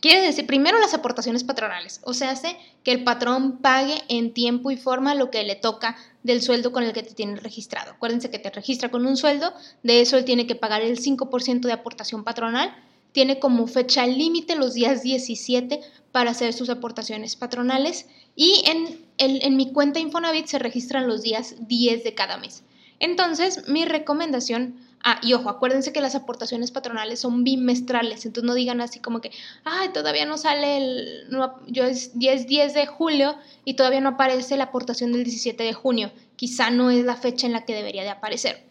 Quiere 0.00 0.20
decir, 0.20 0.46
primero 0.46 0.78
las 0.78 0.94
aportaciones 0.94 1.44
patronales, 1.44 2.00
o 2.04 2.12
sea, 2.12 2.30
hace 2.30 2.56
que 2.82 2.92
el 2.92 3.04
patrón 3.04 3.58
pague 3.58 4.02
en 4.08 4.34
tiempo 4.34 4.70
y 4.70 4.76
forma 4.76 5.14
lo 5.14 5.30
que 5.30 5.42
le 5.44 5.54
toca 5.54 5.96
del 6.22 6.42
sueldo 6.42 6.72
con 6.72 6.82
el 6.82 6.92
que 6.92 7.02
te 7.02 7.14
tiene 7.14 7.36
registrado. 7.36 7.92
Acuérdense 7.92 8.30
que 8.30 8.38
te 8.38 8.50
registra 8.50 8.90
con 8.90 9.06
un 9.06 9.16
sueldo, 9.16 9.52
de 9.82 10.00
eso 10.00 10.16
él 10.16 10.24
tiene 10.24 10.46
que 10.46 10.56
pagar 10.56 10.82
el 10.82 10.98
5% 10.98 11.60
de 11.60 11.72
aportación 11.72 12.24
patronal, 12.24 12.74
tiene 13.12 13.38
como 13.38 13.66
fecha 13.66 14.06
límite 14.06 14.56
los 14.56 14.74
días 14.74 15.02
17 15.02 15.80
para 16.12 16.32
hacer 16.32 16.52
sus 16.52 16.68
aportaciones 16.68 17.36
patronales 17.36 18.06
y 18.34 18.64
en, 18.66 19.06
en 19.18 19.56
mi 19.56 19.72
cuenta 19.72 20.00
Infonavit 20.00 20.46
se 20.46 20.58
registran 20.58 21.06
los 21.06 21.22
días 21.22 21.54
10 21.66 22.04
de 22.04 22.14
cada 22.14 22.36
mes. 22.36 22.62
Entonces, 22.98 23.68
mi 23.68 23.84
recomendación 23.84 24.76
Ah, 25.08 25.20
y 25.22 25.34
ojo, 25.34 25.48
acuérdense 25.48 25.92
que 25.92 26.00
las 26.00 26.16
aportaciones 26.16 26.72
patronales 26.72 27.20
son 27.20 27.44
bimestrales, 27.44 28.26
entonces 28.26 28.44
no 28.44 28.54
digan 28.54 28.80
así 28.80 28.98
como 28.98 29.20
que, 29.20 29.30
ay, 29.62 29.90
todavía 29.90 30.26
no 30.26 30.36
sale 30.36 30.78
el, 30.78 31.28
yo 31.68 31.84
es 31.84 32.18
10, 32.18 32.48
10 32.48 32.74
de 32.74 32.86
julio 32.86 33.36
y 33.64 33.74
todavía 33.74 34.00
no 34.00 34.08
aparece 34.10 34.56
la 34.56 34.64
aportación 34.64 35.12
del 35.12 35.22
17 35.22 35.62
de 35.62 35.72
junio. 35.74 36.10
Quizá 36.34 36.70
no 36.70 36.90
es 36.90 37.04
la 37.04 37.14
fecha 37.14 37.46
en 37.46 37.52
la 37.52 37.64
que 37.64 37.72
debería 37.72 38.02
de 38.02 38.08
aparecer. 38.08 38.64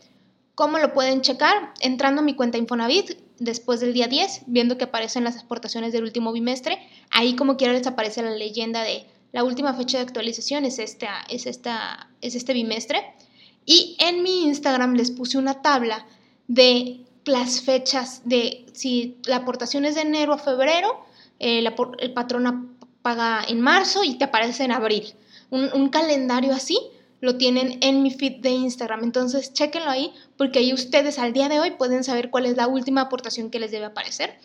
¿Cómo 0.55 0.77
lo 0.77 0.93
pueden 0.93 1.21
checar? 1.21 1.73
Entrando 1.79 2.21
a 2.21 2.25
mi 2.25 2.35
cuenta 2.35 2.57
Infonavit 2.57 3.11
después 3.39 3.79
del 3.79 3.93
día 3.93 4.07
10, 4.07 4.41
viendo 4.47 4.77
que 4.77 4.83
aparecen 4.83 5.23
las 5.23 5.37
aportaciones 5.37 5.93
del 5.93 6.03
último 6.03 6.33
bimestre, 6.33 6.79
ahí 7.11 7.37
como 7.37 7.55
quiera 7.55 7.71
les 7.71 7.87
aparece 7.87 8.21
la 8.21 8.31
leyenda 8.31 8.83
de 8.83 9.05
la 9.31 9.45
última 9.45 9.73
fecha 9.73 9.99
de 9.99 10.03
actualización 10.03 10.65
es, 10.65 10.79
esta, 10.79 11.25
es, 11.29 11.45
esta, 11.45 12.09
es 12.19 12.35
este 12.35 12.53
bimestre. 12.53 13.03
Y 13.65 13.97
en 13.99 14.23
mi 14.23 14.43
Instagram 14.43 14.93
les 14.93 15.11
puse 15.11 15.37
una 15.37 15.61
tabla 15.61 16.05
de 16.47 17.05
las 17.25 17.61
fechas 17.61 18.21
de 18.25 18.65
si 18.73 19.17
la 19.25 19.37
aportación 19.37 19.85
es 19.85 19.95
de 19.95 20.01
enero 20.01 20.33
a 20.33 20.37
febrero, 20.37 21.05
eh, 21.39 21.63
el 21.99 22.13
patrón 22.13 22.77
paga 23.01 23.43
en 23.47 23.61
marzo 23.61 24.03
y 24.03 24.15
te 24.15 24.25
aparece 24.25 24.63
en 24.63 24.71
abril. 24.71 25.13
Un, 25.49 25.89
calendario 25.89 26.53
así 26.53 26.77
lo 27.21 27.37
tienen 27.37 27.77
en 27.81 28.01
mi 28.03 28.11
feed 28.11 28.41
de 28.41 28.49
Instagram. 28.49 29.03
Entonces, 29.03 29.53
chéquenlo 29.53 29.89
ahí 29.89 30.11
porque 30.37 30.59
ahí 30.59 30.73
ustedes 30.73 31.19
al 31.19 31.33
día 31.33 31.47
de 31.47 31.59
hoy 31.59 31.71
pueden 31.71 32.03
saber 32.03 32.29
cuál 32.29 32.45
es 32.45 32.57
la 32.57 32.67
última 32.67 33.01
aportación 33.01 33.49
que 33.49 33.59
les 33.59 33.71
debe 33.71 33.85
aparecer. 33.85 34.37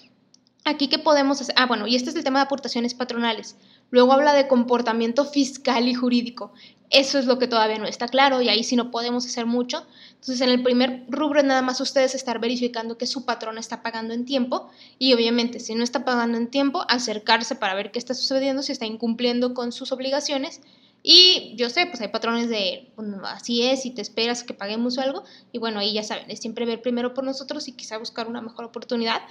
Aquí 0.64 0.88
que 0.88 0.98
podemos 0.98 1.40
hacer, 1.40 1.54
ah 1.58 1.66
bueno, 1.66 1.86
y 1.86 1.96
este 1.96 2.10
es 2.10 2.16
el 2.16 2.24
tema 2.24 2.38
de 2.40 2.44
aportaciones 2.44 2.94
patronales. 2.94 3.56
Luego 3.90 4.12
habla 4.12 4.34
de 4.34 4.46
comportamiento 4.46 5.24
fiscal 5.24 5.88
y 5.88 5.94
jurídico. 5.94 6.52
Eso 6.90 7.20
es 7.20 7.26
lo 7.26 7.38
que 7.38 7.46
todavía 7.46 7.78
no 7.78 7.86
está 7.86 8.08
claro 8.08 8.42
y 8.42 8.48
ahí 8.48 8.64
sí 8.64 8.74
no 8.74 8.90
podemos 8.90 9.24
hacer 9.24 9.46
mucho. 9.46 9.86
Entonces, 10.10 10.40
en 10.40 10.48
el 10.48 10.62
primer 10.62 11.04
rubro 11.08 11.40
nada 11.44 11.62
más 11.62 11.80
ustedes 11.80 12.16
estar 12.16 12.40
verificando 12.40 12.98
que 12.98 13.06
su 13.06 13.24
patrón 13.24 13.58
está 13.58 13.80
pagando 13.80 14.12
en 14.12 14.24
tiempo 14.24 14.68
y 14.98 15.14
obviamente 15.14 15.60
si 15.60 15.76
no 15.76 15.84
está 15.84 16.04
pagando 16.04 16.36
en 16.36 16.48
tiempo, 16.48 16.84
acercarse 16.88 17.54
para 17.54 17.74
ver 17.74 17.92
qué 17.92 18.00
está 18.00 18.12
sucediendo, 18.14 18.62
si 18.62 18.72
está 18.72 18.86
incumpliendo 18.86 19.54
con 19.54 19.70
sus 19.70 19.92
obligaciones. 19.92 20.60
Y 21.02 21.54
yo 21.56 21.70
sé, 21.70 21.86
pues 21.86 22.00
hay 22.00 22.08
patrones 22.08 22.48
de, 22.48 22.92
así 23.24 23.62
es, 23.62 23.86
y 23.86 23.90
te 23.90 24.02
esperas 24.02 24.42
que 24.42 24.52
paguemos 24.52 24.98
algo. 24.98 25.24
Y 25.52 25.58
bueno, 25.58 25.78
ahí 25.78 25.94
ya 25.94 26.02
saben, 26.02 26.30
es 26.30 26.40
siempre 26.40 26.66
ver 26.66 26.82
primero 26.82 27.14
por 27.14 27.24
nosotros 27.24 27.68
y 27.68 27.72
quizá 27.72 27.98
buscar 27.98 28.28
una 28.28 28.42
mejor 28.42 28.66
oportunidad. 28.66 29.22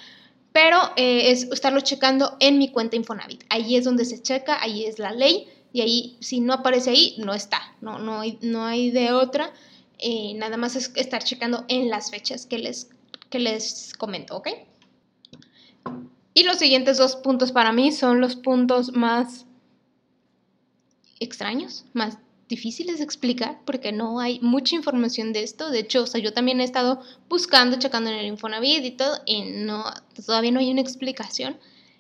Pero 0.52 0.80
eh, 0.96 1.32
es 1.32 1.44
estarlo 1.44 1.82
checando 1.82 2.38
en 2.40 2.58
mi 2.58 2.72
cuenta 2.72 2.96
Infonavit. 2.96 3.44
Ahí 3.50 3.76
es 3.76 3.84
donde 3.84 4.06
se 4.06 4.22
checa, 4.22 4.58
ahí 4.62 4.86
es 4.86 4.98
la 4.98 5.12
ley. 5.12 5.48
Y 5.72 5.82
ahí, 5.82 6.18
si 6.20 6.40
no 6.40 6.54
aparece 6.54 6.90
ahí, 6.90 7.16
no 7.18 7.34
está. 7.34 7.76
No, 7.82 8.00
no, 8.00 8.22
hay, 8.22 8.40
no 8.42 8.66
hay 8.66 8.92
de 8.92 9.12
otra. 9.12 9.54
Eh, 10.00 10.34
nada 10.36 10.58
más 10.58 10.76
es 10.76 10.92
estar 10.96 11.24
checando 11.24 11.66
en 11.68 11.90
las 11.90 12.10
fechas 12.10 12.46
que 12.46 12.58
les, 12.58 12.90
que 13.30 13.40
les 13.40 13.94
comento, 13.94 14.38
¿ok? 14.38 14.50
Y 16.34 16.44
los 16.44 16.58
siguientes 16.58 16.98
dos 16.98 17.18
puntos 17.18 17.52
para 17.52 17.72
mí 17.72 17.92
son 17.92 18.22
los 18.22 18.36
puntos 18.36 18.94
más 18.94 19.46
extraños, 21.20 21.86
más 21.94 22.18
difíciles 22.48 22.98
de 22.98 23.04
explicar 23.04 23.60
porque 23.66 23.92
no 23.92 24.20
hay 24.20 24.40
mucha 24.40 24.76
información 24.76 25.34
de 25.34 25.44
esto. 25.44 25.70
De 25.70 25.80
hecho, 25.80 26.04
o 26.04 26.08
sea, 26.08 26.20
yo 26.22 26.34
también 26.34 26.62
he 26.62 26.64
estado 26.64 27.02
buscando, 27.30 27.78
checando 27.78 28.10
en 28.10 28.18
el 28.18 28.26
Infonavit 28.26 28.84
y 28.84 28.92
todo, 28.92 29.20
y 29.26 29.44
no, 29.44 29.84
todavía 30.26 30.52
no 30.52 30.60
hay 30.60 30.72
una 30.72 30.82
explicación. 30.82 31.58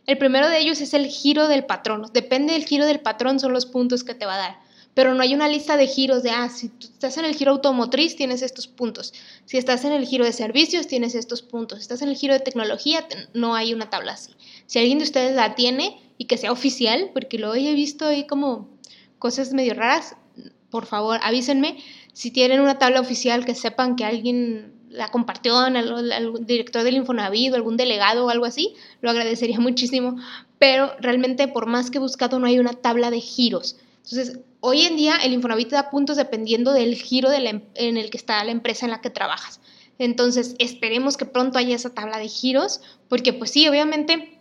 El 0.09 0.17
primero 0.17 0.49
de 0.49 0.57
ellos 0.57 0.81
es 0.81 0.95
el 0.95 1.05
giro 1.05 1.47
del 1.47 1.65
patrón. 1.65 2.07
Depende 2.13 2.53
del 2.53 2.65
giro 2.65 2.87
del 2.87 2.99
patrón, 2.99 3.39
son 3.39 3.53
los 3.53 3.67
puntos 3.67 4.03
que 4.03 4.15
te 4.15 4.25
va 4.25 4.35
a 4.35 4.37
dar 4.39 4.69
pero 4.93 5.13
no 5.13 5.21
hay 5.21 5.33
una 5.33 5.47
lista 5.47 5.77
de 5.77 5.87
giros 5.87 6.23
de, 6.23 6.31
ah, 6.31 6.49
si 6.49 6.67
tú 6.67 6.87
estás 6.87 7.17
en 7.17 7.23
el 7.23 7.33
giro 7.33 7.51
automotriz, 7.51 8.17
tienes 8.17 8.41
estos 8.41 8.67
puntos. 8.67 9.13
Si 9.45 9.57
estás 9.57 9.85
en 9.85 9.93
el 9.93 10.05
giro 10.05 10.25
de 10.25 10.33
servicios, 10.33 10.87
tienes 10.87 11.15
estos 11.15 11.41
puntos. 11.41 11.79
Si 11.79 11.83
estás 11.83 12.01
en 12.01 12.09
el 12.09 12.17
giro 12.17 12.33
de 12.33 12.41
tecnología, 12.41 13.07
no 13.33 13.55
hay 13.55 13.73
una 13.73 13.89
tabla 13.89 14.13
así. 14.13 14.33
Si 14.65 14.77
alguien 14.77 14.97
de 14.97 15.05
ustedes 15.05 15.37
la 15.37 15.55
tiene 15.55 16.01
y 16.17 16.25
que 16.25 16.37
sea 16.37 16.51
oficial, 16.51 17.11
porque 17.13 17.37
luego 17.37 17.55
he 17.55 17.73
visto 17.75 18.07
ahí 18.07 18.27
como 18.27 18.67
cosas 19.19 19.53
medio 19.53 19.73
raras, 19.73 20.17
por 20.69 20.85
favor 20.85 21.19
avísenme. 21.23 21.77
Si 22.11 22.31
tienen 22.31 22.59
una 22.59 22.77
tabla 22.77 22.99
oficial 22.99 23.45
que 23.45 23.55
sepan 23.55 23.95
que 23.95 24.03
alguien 24.03 24.73
la 24.89 25.09
compartió 25.09 25.65
en 25.67 25.75
el, 25.75 26.45
director 26.45 26.83
del 26.83 26.95
Infonavit 26.95 27.53
o 27.53 27.55
algún 27.55 27.77
delegado 27.77 28.25
o 28.25 28.29
algo 28.29 28.45
así, 28.45 28.75
lo 29.01 29.09
agradecería 29.09 29.59
muchísimo. 29.59 30.17
Pero 30.57 30.91
realmente, 30.99 31.47
por 31.47 31.67
más 31.67 31.89
que 31.89 31.97
he 31.97 32.01
buscado, 32.01 32.39
no 32.39 32.47
hay 32.47 32.59
una 32.59 32.73
tabla 32.73 33.11
de 33.11 33.21
giros. 33.21 33.77
Entonces, 34.03 34.39
hoy 34.59 34.81
en 34.81 34.97
día 34.97 35.15
el 35.23 35.33
Infonavit 35.33 35.69
da 35.69 35.89
puntos 35.89 36.17
dependiendo 36.17 36.73
del 36.73 36.95
giro 36.95 37.31
em, 37.31 37.61
en 37.75 37.97
el 37.97 38.09
que 38.09 38.17
está 38.17 38.43
la 38.43 38.51
empresa 38.51 38.85
en 38.85 38.91
la 38.91 39.01
que 39.01 39.09
trabajas. 39.09 39.61
Entonces, 39.99 40.55
esperemos 40.59 41.17
que 41.17 41.25
pronto 41.25 41.59
haya 41.59 41.75
esa 41.75 41.93
tabla 41.93 42.17
de 42.17 42.27
giros, 42.27 42.81
porque 43.09 43.33
pues 43.33 43.51
sí, 43.51 43.67
obviamente, 43.67 44.39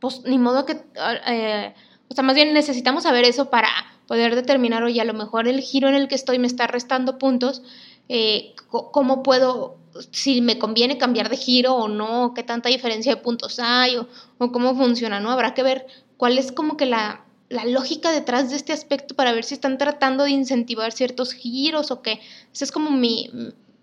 pues 0.00 0.22
ni 0.24 0.38
modo 0.38 0.64
que, 0.64 0.80
eh, 1.26 1.74
o 2.08 2.14
sea, 2.14 2.22
más 2.22 2.36
bien 2.36 2.54
necesitamos 2.54 3.02
saber 3.02 3.24
eso 3.24 3.50
para 3.50 3.68
poder 4.06 4.36
determinar, 4.36 4.84
oye, 4.84 5.00
a 5.00 5.04
lo 5.04 5.14
mejor 5.14 5.48
el 5.48 5.60
giro 5.60 5.88
en 5.88 5.94
el 5.94 6.06
que 6.06 6.14
estoy 6.14 6.38
me 6.38 6.46
está 6.46 6.68
restando 6.68 7.18
puntos, 7.18 7.62
eh, 8.08 8.54
cómo 8.68 9.22
puedo 9.22 9.76
si 10.10 10.40
me 10.40 10.58
conviene 10.58 10.98
cambiar 10.98 11.28
de 11.28 11.36
giro 11.36 11.74
o 11.74 11.88
no, 11.88 12.34
qué 12.34 12.42
tanta 12.42 12.68
diferencia 12.68 13.14
de 13.14 13.20
puntos 13.20 13.58
hay 13.58 13.96
o, 13.96 14.06
cómo 14.38 14.74
funciona, 14.76 15.20
¿no? 15.20 15.30
Habrá 15.30 15.54
que 15.54 15.62
ver 15.62 15.86
cuál 16.16 16.38
es 16.38 16.52
como 16.52 16.76
que 16.76 16.86
la, 16.86 17.24
la 17.48 17.64
lógica 17.64 18.10
detrás 18.10 18.50
de 18.50 18.56
este 18.56 18.72
aspecto 18.72 19.14
para 19.14 19.32
ver 19.32 19.44
si 19.44 19.54
están 19.54 19.78
tratando 19.78 20.24
de 20.24 20.30
incentivar 20.30 20.92
ciertos 20.92 21.32
giros 21.32 21.90
o 21.90 22.02
qué. 22.02 22.20
Ese 22.52 22.64
es 22.64 22.72
como 22.72 22.90
mi, 22.90 23.30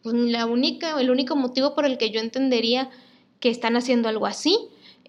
pues, 0.02 0.16
la 0.16 0.46
única, 0.46 1.00
el 1.00 1.10
único 1.10 1.36
motivo 1.36 1.74
por 1.74 1.86
el 1.86 1.98
que 1.98 2.12
yo 2.12 2.20
entendería 2.20 2.90
que 3.40 3.50
están 3.50 3.76
haciendo 3.76 4.10
algo 4.10 4.26
así. 4.26 4.58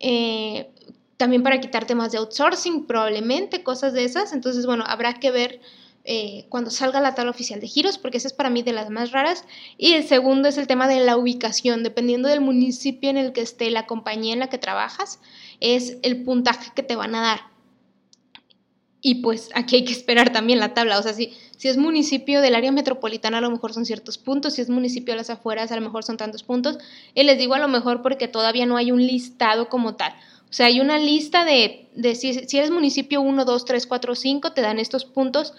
Eh, 0.00 0.70
también 1.16 1.42
para 1.42 1.60
quitar 1.60 1.86
temas 1.86 2.10
de 2.12 2.18
outsourcing, 2.18 2.86
probablemente, 2.86 3.62
cosas 3.62 3.92
de 3.92 4.04
esas. 4.04 4.32
Entonces, 4.32 4.66
bueno, 4.66 4.84
habrá 4.86 5.14
que 5.14 5.30
ver 5.30 5.60
eh, 6.06 6.44
cuando 6.50 6.70
salga 6.70 7.00
la 7.00 7.14
tabla 7.14 7.30
oficial 7.30 7.60
de 7.60 7.66
giros, 7.66 7.96
porque 7.96 8.18
esa 8.18 8.28
es 8.28 8.34
para 8.34 8.50
mí 8.50 8.62
de 8.62 8.72
las 8.72 8.90
más 8.90 9.10
raras. 9.12 9.44
Y 9.78 9.94
el 9.94 10.06
segundo 10.06 10.48
es 10.48 10.58
el 10.58 10.66
tema 10.66 10.86
de 10.86 11.00
la 11.00 11.16
ubicación, 11.16 11.82
dependiendo 11.82 12.28
del 12.28 12.42
municipio 12.42 13.08
en 13.08 13.16
el 13.16 13.32
que 13.32 13.40
esté 13.40 13.70
la 13.70 13.86
compañía 13.86 14.34
en 14.34 14.40
la 14.40 14.48
que 14.48 14.58
trabajas, 14.58 15.20
es 15.60 15.96
el 16.02 16.22
puntaje 16.22 16.72
que 16.74 16.82
te 16.82 16.96
van 16.96 17.14
a 17.14 17.22
dar. 17.22 17.40
Y 19.06 19.16
pues 19.16 19.50
aquí 19.54 19.76
hay 19.76 19.84
que 19.84 19.92
esperar 19.92 20.32
también 20.32 20.58
la 20.58 20.72
tabla. 20.72 20.98
O 20.98 21.02
sea, 21.02 21.12
si, 21.12 21.34
si 21.58 21.68
es 21.68 21.76
municipio 21.76 22.40
del 22.40 22.54
área 22.54 22.72
metropolitana, 22.72 23.38
a 23.38 23.40
lo 23.42 23.50
mejor 23.50 23.74
son 23.74 23.84
ciertos 23.84 24.16
puntos. 24.16 24.54
Si 24.54 24.62
es 24.62 24.70
municipio 24.70 25.12
de 25.12 25.18
las 25.18 25.28
afueras, 25.28 25.70
a 25.72 25.76
lo 25.76 25.82
mejor 25.82 26.04
son 26.04 26.16
tantos 26.16 26.42
puntos. 26.42 26.78
Y 27.14 27.22
les 27.22 27.36
digo 27.36 27.52
a 27.52 27.58
lo 27.58 27.68
mejor 27.68 28.00
porque 28.00 28.28
todavía 28.28 28.64
no 28.64 28.78
hay 28.78 28.92
un 28.92 29.06
listado 29.06 29.68
como 29.68 29.94
tal. 29.94 30.14
O 30.48 30.52
sea, 30.54 30.66
hay 30.66 30.80
una 30.80 30.98
lista 30.98 31.44
de, 31.44 31.88
de 31.94 32.14
si, 32.14 32.32
si 32.32 32.56
eres 32.56 32.70
municipio 32.70 33.20
1, 33.20 33.44
2, 33.44 33.64
3, 33.64 33.86
4, 33.86 34.14
5, 34.14 34.52
te 34.52 34.62
dan 34.62 34.78
estos 34.78 35.04
puntos, 35.04 35.52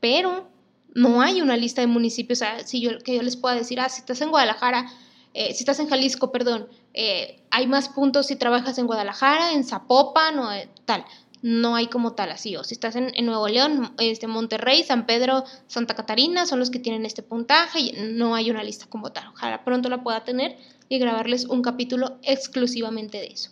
pero 0.00 0.48
no 0.94 1.20
hay 1.20 1.40
una 1.40 1.56
lista 1.56 1.80
de 1.80 1.86
municipios. 1.86 2.38
O 2.38 2.44
sea, 2.44 2.66
si 2.66 2.80
yo, 2.80 2.98
que 2.98 3.16
yo 3.16 3.22
les 3.22 3.36
pueda 3.36 3.54
decir, 3.54 3.80
ah, 3.80 3.88
si 3.88 4.00
estás 4.00 4.20
en 4.20 4.30
Guadalajara, 4.30 4.90
eh, 5.34 5.54
si 5.54 5.60
estás 5.60 5.78
en 5.80 5.88
Jalisco, 5.88 6.32
perdón, 6.32 6.68
eh, 6.94 7.42
hay 7.50 7.66
más 7.66 7.88
puntos 7.88 8.26
si 8.26 8.36
trabajas 8.36 8.78
en 8.78 8.86
Guadalajara, 8.86 9.52
en 9.52 9.64
Zapopan 9.64 10.38
o 10.38 10.52
eh, 10.52 10.68
tal 10.84 11.04
no 11.42 11.76
hay 11.76 11.86
como 11.86 12.14
tal 12.14 12.30
así. 12.30 12.56
O 12.56 12.64
si 12.64 12.74
estás 12.74 12.96
en, 12.96 13.12
Nuevo 13.24 13.48
León, 13.48 13.92
este, 13.98 14.26
Monterrey, 14.26 14.82
San 14.82 15.06
Pedro, 15.06 15.44
Santa 15.66 15.94
Catarina 15.94 16.46
son 16.46 16.58
los 16.58 16.70
que 16.70 16.78
tienen 16.78 17.06
este 17.06 17.22
puntaje 17.22 17.92
no 17.98 18.34
hay 18.34 18.50
una 18.50 18.62
lista 18.62 18.86
como 18.88 19.12
tal. 19.12 19.28
Ojalá 19.28 19.64
pronto 19.64 19.88
la 19.88 20.02
pueda 20.02 20.24
tener 20.24 20.56
y 20.88 20.98
grabarles 20.98 21.44
un 21.44 21.62
capítulo 21.62 22.18
exclusivamente 22.22 23.18
de 23.18 23.26
eso. 23.26 23.50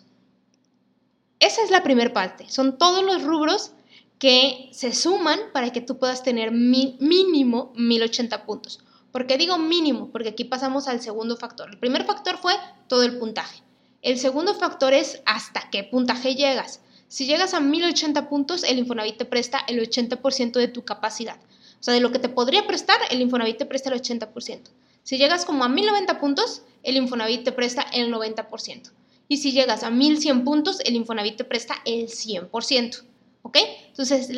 Esa 1.39 1.63
es 1.63 1.71
la 1.71 1.83
primera 1.83 2.11
parte. 2.13 2.49
Son 2.49 2.77
todos 2.77 3.03
los 3.03 3.23
rubros 3.23 3.71
que 4.19 4.69
se 4.71 4.93
suman 4.93 5.39
para 5.53 5.71
que 5.71 5.81
tú 5.81 5.97
puedas 5.97 6.23
tener 6.23 6.51
mínimo 6.51 7.73
1080 7.75 8.45
puntos. 8.45 8.79
¿Por 9.11 9.27
qué 9.27 9.37
digo 9.37 9.57
mínimo? 9.57 10.09
Porque 10.11 10.29
aquí 10.29 10.43
pasamos 10.43 10.87
al 10.87 11.01
segundo 11.01 11.37
factor. 11.37 11.69
El 11.69 11.77
primer 11.77 12.05
factor 12.05 12.37
fue 12.37 12.53
todo 12.87 13.03
el 13.03 13.17
puntaje. 13.17 13.61
El 14.01 14.19
segundo 14.19 14.53
factor 14.53 14.93
es 14.93 15.21
hasta 15.25 15.69
qué 15.71 15.83
puntaje 15.83 16.35
llegas. 16.35 16.81
Si 17.07 17.25
llegas 17.25 17.53
a 17.53 17.59
1080 17.59 18.27
puntos, 18.29 18.63
el 18.63 18.79
Infonavit 18.79 19.17
te 19.17 19.25
presta 19.25 19.59
el 19.67 19.79
80% 19.79 20.53
de 20.53 20.67
tu 20.67 20.83
capacidad. 20.83 21.37
O 21.79 21.83
sea, 21.83 21.93
de 21.93 22.01
lo 22.01 22.11
que 22.11 22.19
te 22.19 22.29
podría 22.29 22.67
prestar, 22.67 22.99
el 23.11 23.21
Infonavit 23.21 23.57
te 23.57 23.65
presta 23.65 23.89
el 23.89 24.01
80%. 24.01 24.69
Si 25.03 25.17
llegas 25.17 25.45
como 25.45 25.63
a 25.63 25.69
1090 25.69 26.19
puntos, 26.19 26.63
el 26.83 26.97
Infonavit 26.97 27.43
te 27.43 27.51
presta 27.51 27.83
el 27.93 28.13
90%. 28.13 28.91
Y 29.29 29.37
si 29.37 29.51
llegas 29.51 29.83
a 29.83 29.89
1100 29.89 30.43
puntos, 30.43 30.79
el 30.81 30.95
Infonavit 30.95 31.37
te 31.37 31.43
presta 31.43 31.75
el 31.85 32.07
100%. 32.07 33.03
¿Ok? 33.41 33.57
Entonces, 33.87 34.29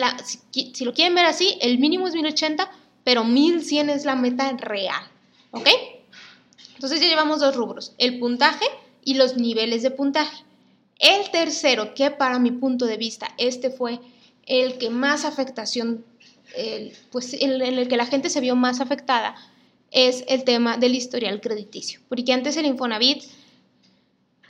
si, 0.52 0.72
si, 0.74 0.86
lo 0.86 0.94
quieren 0.94 1.16
ver 1.16 1.26
así, 1.26 1.58
el 1.62 1.80
mínimo 1.80 2.08
es 2.08 2.14
1080, 2.14 2.70
pero 3.04 3.24
1100 3.24 3.90
es 3.90 4.06
la 4.06 4.16
meta 4.16 4.52
real. 4.58 5.04
¿Ok? 5.52 5.68
Entonces 6.76 7.02
ya 7.02 7.08
llevamos 7.08 7.42
dos 7.42 7.56
rubros, 7.56 7.94
el 7.98 8.20
puntaje 8.20 8.66
y 9.04 9.16
los 9.16 9.36
niveles 9.36 9.82
de 9.82 9.92
puntaje. 9.92 10.44
El 10.98 11.30
tercero, 11.32 11.94
que 11.94 12.12
para 12.12 12.40
mi 12.40 12.52
punto 12.52 12.86
de 12.86 12.98
vista, 12.98 13.28
este 13.38 13.70
fue 13.70 14.00
el 14.46 14.78
que 14.78 14.90
más 14.90 15.26
afectación, 15.26 16.06
pues 17.12 17.34
en, 17.34 17.62
el 17.62 17.88
que 17.88 17.98
la 17.98 18.06
gente 18.06 18.30
se 18.30 18.42
vio 18.42 18.56
más 18.56 18.82
afectada, 18.82 19.36
es 19.92 20.24
el 20.28 20.44
tema 20.44 20.78
del 20.78 20.96
historial 20.96 21.42
crediticio. 21.42 22.00
Porque 22.10 22.32
antes 22.32 22.58
el 22.58 22.66
Infonavit 22.66 23.24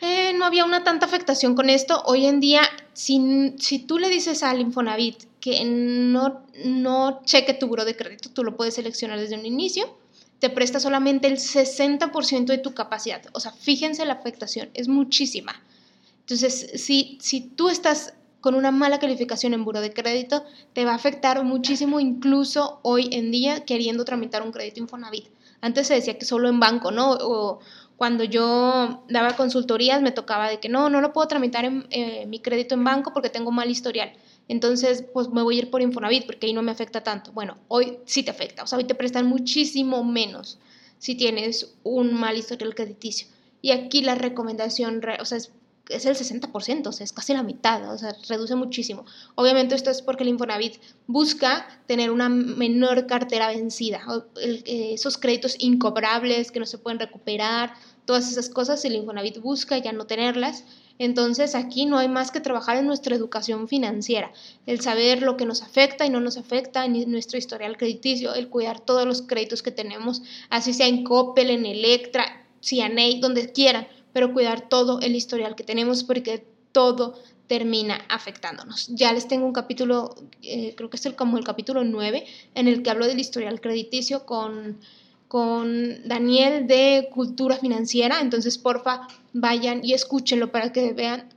eh, 0.01 0.33
no 0.33 0.45
había 0.45 0.65
una 0.65 0.83
tanta 0.83 1.05
afectación 1.05 1.55
con 1.55 1.69
esto. 1.69 2.01
Hoy 2.05 2.25
en 2.25 2.39
día, 2.39 2.61
si, 2.99 3.55
si 3.59 3.79
tú 3.79 3.97
le 3.97 4.09
dices 4.09 4.43
al 4.43 4.59
Infonavit 4.59 5.23
que 5.39 5.63
no, 5.63 6.43
no 6.65 7.21
cheque 7.23 7.53
tu 7.53 7.67
buro 7.67 7.85
de 7.85 7.95
crédito, 7.95 8.29
tú 8.29 8.43
lo 8.43 8.57
puedes 8.57 8.73
seleccionar 8.73 9.17
desde 9.17 9.39
un 9.39 9.45
inicio, 9.45 9.97
te 10.39 10.49
presta 10.49 10.81
solamente 10.81 11.29
el 11.29 11.37
60% 11.37 12.47
de 12.47 12.57
tu 12.57 12.73
capacidad. 12.73 13.21
O 13.31 13.39
sea, 13.39 13.53
fíjense 13.53 14.05
la 14.05 14.15
afectación, 14.15 14.69
es 14.73 14.89
muchísima. 14.89 15.63
Entonces, 16.19 16.71
si, 16.75 17.17
si 17.21 17.39
tú 17.39 17.69
estás 17.69 18.15
con 18.41 18.53
una 18.53 18.71
mala 18.71 18.99
calificación 18.99 19.53
en 19.53 19.63
buro 19.63 19.79
de 19.79 19.93
crédito, 19.93 20.43
te 20.73 20.83
va 20.83 20.91
a 20.91 20.95
afectar 20.95 21.41
muchísimo, 21.45 22.01
incluso 22.01 22.81
hoy 22.83 23.07
en 23.13 23.31
día 23.31 23.63
queriendo 23.63 24.03
tramitar 24.03 24.43
un 24.43 24.51
crédito 24.51 24.81
Infonavit. 24.81 25.29
Antes 25.61 25.87
se 25.87 25.93
decía 25.93 26.17
que 26.17 26.25
solo 26.25 26.49
en 26.49 26.59
banco, 26.59 26.91
¿no? 26.91 27.59
Cuando 27.99 28.23
yo 28.23 29.03
daba 29.09 29.35
consultorías 29.35 30.01
me 30.01 30.13
tocaba 30.13 30.49
de 30.49 30.61
que 30.61 30.69
no, 30.69 30.89
no 30.89 31.01
lo 31.01 31.11
puedo 31.11 31.27
tramitar 31.27 31.65
en, 31.65 31.85
eh, 31.89 32.25
mi 32.27 32.39
crédito 32.39 32.73
en 32.73 32.85
banco 32.85 33.11
porque 33.13 33.29
tengo 33.29 33.51
mal 33.51 33.69
historial. 33.69 34.13
Entonces, 34.47 35.03
pues 35.13 35.27
me 35.27 35.41
voy 35.43 35.57
a 35.57 35.59
ir 35.59 35.69
por 35.69 35.81
Infonavit 35.81 36.25
porque 36.25 36.47
ahí 36.47 36.53
no 36.53 36.61
me 36.61 36.71
afecta 36.71 37.03
tanto. 37.03 37.33
Bueno, 37.33 37.57
hoy 37.67 37.97
sí 38.05 38.23
te 38.23 38.31
afecta. 38.31 38.63
O 38.63 38.67
sea, 38.67 38.77
hoy 38.77 38.85
te 38.85 38.95
prestan 38.95 39.27
muchísimo 39.27 40.05
menos 40.05 40.59
si 40.97 41.15
tienes 41.15 41.73
un 41.83 42.13
mal 42.13 42.37
historial 42.37 42.73
crediticio. 42.73 43.27
Y 43.61 43.71
aquí 43.71 44.01
la 44.01 44.15
recomendación, 44.15 45.01
o 45.19 45.25
sea, 45.25 45.37
es 45.37 45.51
es 45.89 46.05
el 46.05 46.15
60%, 46.15 46.87
o 46.87 46.91
sea, 46.91 47.03
es 47.03 47.11
casi 47.11 47.33
la 47.33 47.43
mitad, 47.43 47.91
o 47.91 47.97
sea, 47.97 48.15
reduce 48.29 48.55
muchísimo. 48.55 49.05
Obviamente 49.35 49.75
esto 49.75 49.89
es 49.89 50.01
porque 50.01 50.23
el 50.23 50.29
Infonavit 50.29 50.75
busca 51.07 51.67
tener 51.87 52.11
una 52.11 52.29
menor 52.29 53.07
cartera 53.07 53.47
vencida, 53.47 54.01
eh, 54.41 54.91
esos 54.93 55.17
créditos 55.17 55.55
incobrables 55.59 56.51
que 56.51 56.59
no 56.59 56.67
se 56.67 56.77
pueden 56.77 56.99
recuperar, 56.99 57.73
todas 58.09 58.31
esas 58.31 58.49
cosas 58.49 58.83
el 58.85 58.95
Infonavit 58.95 59.37
busca 59.39 59.77
ya 59.77 59.91
no 59.91 60.07
tenerlas. 60.07 60.63
Entonces 60.97 61.53
aquí 61.53 61.85
no 61.85 61.99
hay 61.99 62.07
más 62.07 62.31
que 62.31 62.39
trabajar 62.41 62.77
en 62.77 62.87
nuestra 62.87 63.15
educación 63.15 63.67
financiera, 63.67 64.31
el 64.65 64.81
saber 64.81 65.21
lo 65.21 65.37
que 65.37 65.45
nos 65.45 65.61
afecta 65.61 66.07
y 66.07 66.09
no 66.09 66.19
nos 66.19 66.35
afecta 66.35 66.85
en 66.85 67.11
nuestro 67.11 67.37
historial 67.37 67.77
crediticio, 67.77 68.33
el 68.33 68.49
cuidar 68.49 68.79
todos 68.79 69.05
los 69.05 69.21
créditos 69.21 69.61
que 69.61 69.69
tenemos, 69.69 70.23
así 70.49 70.73
sea 70.73 70.87
en 70.87 71.03
Coppel, 71.03 71.51
en 71.51 71.67
Electra, 71.67 72.47
Cianei, 72.63 73.19
donde 73.19 73.51
quieran 73.51 73.87
pero 74.11 74.33
cuidar 74.33 74.67
todo 74.69 75.01
el 75.01 75.15
historial 75.15 75.55
que 75.55 75.63
tenemos 75.63 76.03
porque 76.03 76.43
todo 76.71 77.13
termina 77.45 78.03
afectándonos. 78.09 78.87
Ya 78.87 79.13
les 79.13 79.27
tengo 79.27 79.45
un 79.45 79.53
capítulo, 79.53 80.15
eh, 80.41 80.73
creo 80.75 80.89
que 80.89 80.97
es 80.97 81.05
el, 81.05 81.15
como 81.15 81.37
el 81.37 81.43
capítulo 81.43 81.83
9, 81.83 82.25
en 82.55 82.67
el 82.67 82.81
que 82.81 82.89
hablo 82.89 83.05
del 83.05 83.19
historial 83.19 83.61
crediticio 83.61 84.25
con, 84.25 84.79
con 85.29 86.05
Daniel 86.05 86.67
de 86.67 87.07
Cultura 87.13 87.55
Financiera. 87.55 88.19
Entonces, 88.19 88.57
porfa, 88.57 89.07
vayan 89.31 89.85
y 89.85 89.93
escúchenlo 89.93 90.51
para 90.51 90.73
que 90.73 90.91
vean 90.91 91.29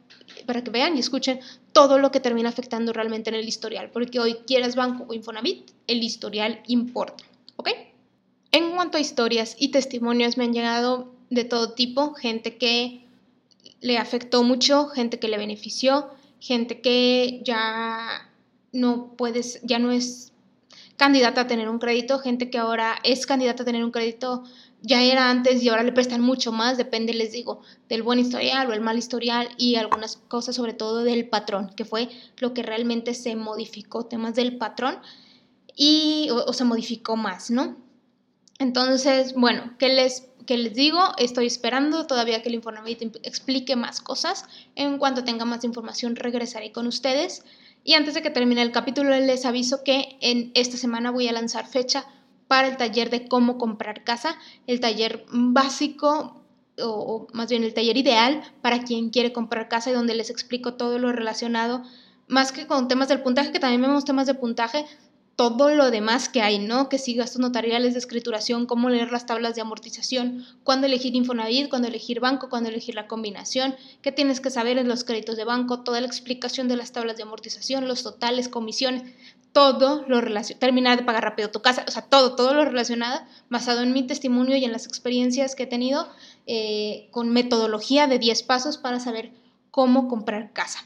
para 0.47 0.65
que 0.65 0.71
vean 0.71 0.97
y 0.97 1.01
escuchen 1.01 1.41
todo 1.73 1.99
lo 1.99 2.11
que 2.11 2.19
termina 2.19 2.49
afectando 2.49 2.93
realmente 2.93 3.31
en 3.31 3.37
el 3.37 3.47
historial, 3.47 3.91
porque 3.93 4.19
hoy 4.19 4.39
quieras 4.47 4.75
banco 4.75 5.05
o 5.07 5.15
Infonavit, 5.15 5.71
el 5.87 6.03
historial 6.03 6.61
importa, 6.67 7.23
¿ok? 7.57 7.69
En 8.51 8.73
cuanto 8.73 8.99
a 8.99 9.01
historias 9.01 9.57
y 9.59 9.69
testimonios, 9.69 10.37
me 10.37 10.45
han 10.45 10.53
llegado 10.53 11.13
de 11.31 11.45
todo 11.45 11.73
tipo, 11.73 12.15
gente 12.15 12.57
que 12.57 13.05
le 13.81 13.99
afectó 13.99 14.43
mucho, 14.43 14.89
gente 14.89 15.19
que 15.19 15.29
le 15.29 15.39
benefició, 15.39 16.11
gente 16.41 16.81
que 16.81 17.41
ya 17.45 18.31
no 18.73 19.15
puedes, 19.17 19.61
ya 19.63 19.79
no 19.79 19.93
es 19.93 20.32
candidata 20.97 21.43
a 21.43 21.47
tener 21.47 21.69
un 21.69 21.79
crédito, 21.79 22.19
gente 22.19 22.51
que 22.51 22.59
ahora 22.59 22.97
es 23.05 23.27
candidata 23.27 23.63
a 23.63 23.67
tener 23.67 23.85
un 23.85 23.91
crédito, 23.91 24.45
ya 24.83 25.03
era 25.03 25.31
antes 25.31 25.63
y 25.63 25.69
ahora 25.69 25.83
le 25.83 25.93
prestan 25.93 26.21
mucho 26.21 26.53
más, 26.53 26.77
depende, 26.77 27.15
les 27.15 27.33
digo, 27.33 27.63
del 27.89 28.03
buen 28.03 28.19
historial 28.19 28.69
o 28.69 28.73
el 28.73 28.81
mal 28.81 28.99
historial 28.99 29.49
y 29.57 29.77
algunas 29.77 30.17
cosas 30.17 30.57
sobre 30.57 30.75
todo 30.75 31.05
del 31.05 31.29
patrón, 31.29 31.71
que 31.77 31.85
fue 31.85 32.09
lo 32.39 32.53
que 32.53 32.63
realmente 32.63 33.15
se 33.15 33.37
modificó, 33.37 34.07
temas 34.07 34.35
del 34.35 34.59
patrón 34.59 34.99
y 35.77 36.29
o 36.31 36.53
se 36.53 36.65
modificó 36.65 37.17
más, 37.17 37.51
¿no? 37.51 37.77
Entonces, 38.59 39.35
bueno, 39.35 39.75
¿qué 39.79 39.89
les 39.89 40.29
que 40.47 40.57
les 40.57 40.75
digo, 40.75 41.01
estoy 41.19 41.47
esperando 41.47 42.07
todavía 42.07 42.43
que 42.43 42.49
el 42.49 42.57
Infonavit 42.57 43.03
explique 43.23 43.77
más 43.77 44.01
cosas. 44.01 44.45
En 44.75 44.99
cuanto 44.99 45.25
tenga 45.25 45.45
más 45.45 45.65
información, 45.65 46.17
regresaré 46.17 46.73
con 46.73 46.87
ustedes. 46.87 47.45
Y 47.85 47.95
antes 47.95 48.15
de 48.15 48.23
que 48.23 48.31
termine 48.31 48.63
el 48.63 48.73
capítulo, 48.73 49.11
les 49.11 49.45
aviso 49.45 49.83
que 49.85 50.17
en 50.21 50.53
esta 50.55 50.77
semana 50.77 51.11
voy 51.11 51.29
a 51.29 51.33
lanzar 51.33 51.67
fecha 51.67 52.07
para 52.47 52.69
el 52.69 52.77
taller 52.77 53.11
de 53.11 53.27
cómo 53.29 53.59
comprar 53.59 54.05
casa, 54.05 54.37
el 54.67 54.79
taller 54.81 55.25
básico 55.33 56.43
o, 56.81 57.27
más 57.33 57.51
bien 57.51 57.65
el 57.65 57.75
taller 57.75 57.97
ideal 57.97 58.43
para 58.61 58.83
quien 58.83 59.11
quiere 59.11 59.33
comprar 59.33 59.69
casa 59.69 59.91
y 59.91 59.95
donde 59.95 60.15
les 60.15 60.31
explico 60.31 60.75
todo 60.75 60.99
lo 60.99 61.13
relacionado, 61.13 61.83
más 62.29 62.53
que 62.53 62.67
con 62.67 62.89
temas 62.89 63.09
del 63.09 63.23
puntaje, 63.23 63.53
que 63.53 63.59
también 63.59 63.83
vemos 63.83 64.05
temas 64.05 64.27
de 64.27 64.35
puntaje, 64.35 64.87
todo 65.51 65.75
lo 65.75 65.91
demás 65.91 66.29
que 66.29 66.43
hay, 66.43 66.59
¿no? 66.59 66.89
Que 66.89 66.99
si 66.99 67.15
gastos 67.15 67.41
notariales 67.41 67.95
de 67.95 67.99
escrituración, 67.99 68.67
cómo 68.67 68.89
leer 68.89 69.11
las 69.11 69.27
tablas 69.27 69.55
de 69.55 69.61
amortización, 69.61 70.45
cuándo 70.63 70.87
elegir 70.87 71.15
Infonavit, 71.15 71.69
cuándo 71.69 71.89
elegir 71.89 72.21
banco, 72.21 72.49
cuándo 72.49 72.69
elegir 72.69 72.95
la 72.95 73.09
combinación, 73.09 73.75
qué 74.03 74.13
tienes 74.13 74.41
que 74.41 74.51
saber 74.51 74.79
en 74.79 74.89
los 74.89 75.05
créditos 75.05 75.37
de 75.37 75.45
banco, 75.45 75.81
toda 75.81 76.01
la 76.01 76.07
explicación 76.07 76.69
de 76.69 76.77
las 76.77 76.93
tablas 76.93 77.17
de 77.17 77.25
amortización, 77.25 77.89
los 77.89 78.03
totales, 78.03 78.49
comisiones, 78.49 79.03
todo 79.53 80.05
lo 80.09 80.21
relacionado, 80.21 80.61
terminar 80.61 80.99
de 80.99 81.05
pagar 81.05 81.25
rápido 81.25 81.51
tu 81.51 81.61
casa, 81.61 81.85
o 81.87 81.91
sea, 81.91 82.03
todo, 82.03 82.37
todo 82.37 82.55
lo 82.55 82.65
relacionado, 82.65 83.21
basado 83.51 83.83
en 83.83 83.93
mi 83.93 84.07
testimonio 84.07 84.57
y 84.57 84.65
en 84.65 84.73
las 84.73 84.87
experiencias 84.87 85.55
que 85.55 85.65
he 85.65 85.67
tenido, 85.67 86.09
eh, 86.47 87.09
con 87.11 87.31
metodología 87.31 88.07
de 88.07 88.19
10 88.19 88.43
pasos 88.45 88.79
para 88.79 88.99
saber 88.99 89.33
cómo 89.71 90.09
comprar 90.09 90.53
casa. 90.53 90.81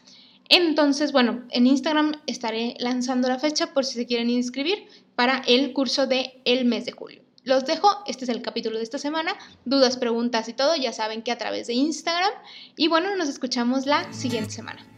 Entonces, 0.48 1.12
bueno, 1.12 1.44
en 1.50 1.66
Instagram 1.66 2.20
estaré 2.26 2.74
lanzando 2.78 3.28
la 3.28 3.38
fecha 3.38 3.72
por 3.72 3.84
si 3.84 3.94
se 3.94 4.06
quieren 4.06 4.30
inscribir 4.30 4.86
para 5.14 5.42
el 5.46 5.72
curso 5.72 6.06
de 6.06 6.40
el 6.44 6.64
mes 6.64 6.84
de 6.84 6.92
julio. 6.92 7.22
Los 7.42 7.64
dejo, 7.64 7.88
este 8.06 8.24
es 8.24 8.28
el 8.28 8.42
capítulo 8.42 8.78
de 8.78 8.82
esta 8.82 8.98
semana. 8.98 9.32
Dudas, 9.64 9.96
preguntas 9.96 10.48
y 10.48 10.52
todo, 10.52 10.74
ya 10.74 10.92
saben 10.92 11.22
que 11.22 11.30
a 11.30 11.38
través 11.38 11.68
de 11.68 11.74
Instagram. 11.74 12.32
Y 12.76 12.88
bueno, 12.88 13.14
nos 13.14 13.28
escuchamos 13.28 13.86
la 13.86 14.12
siguiente 14.12 14.50
semana. 14.50 14.95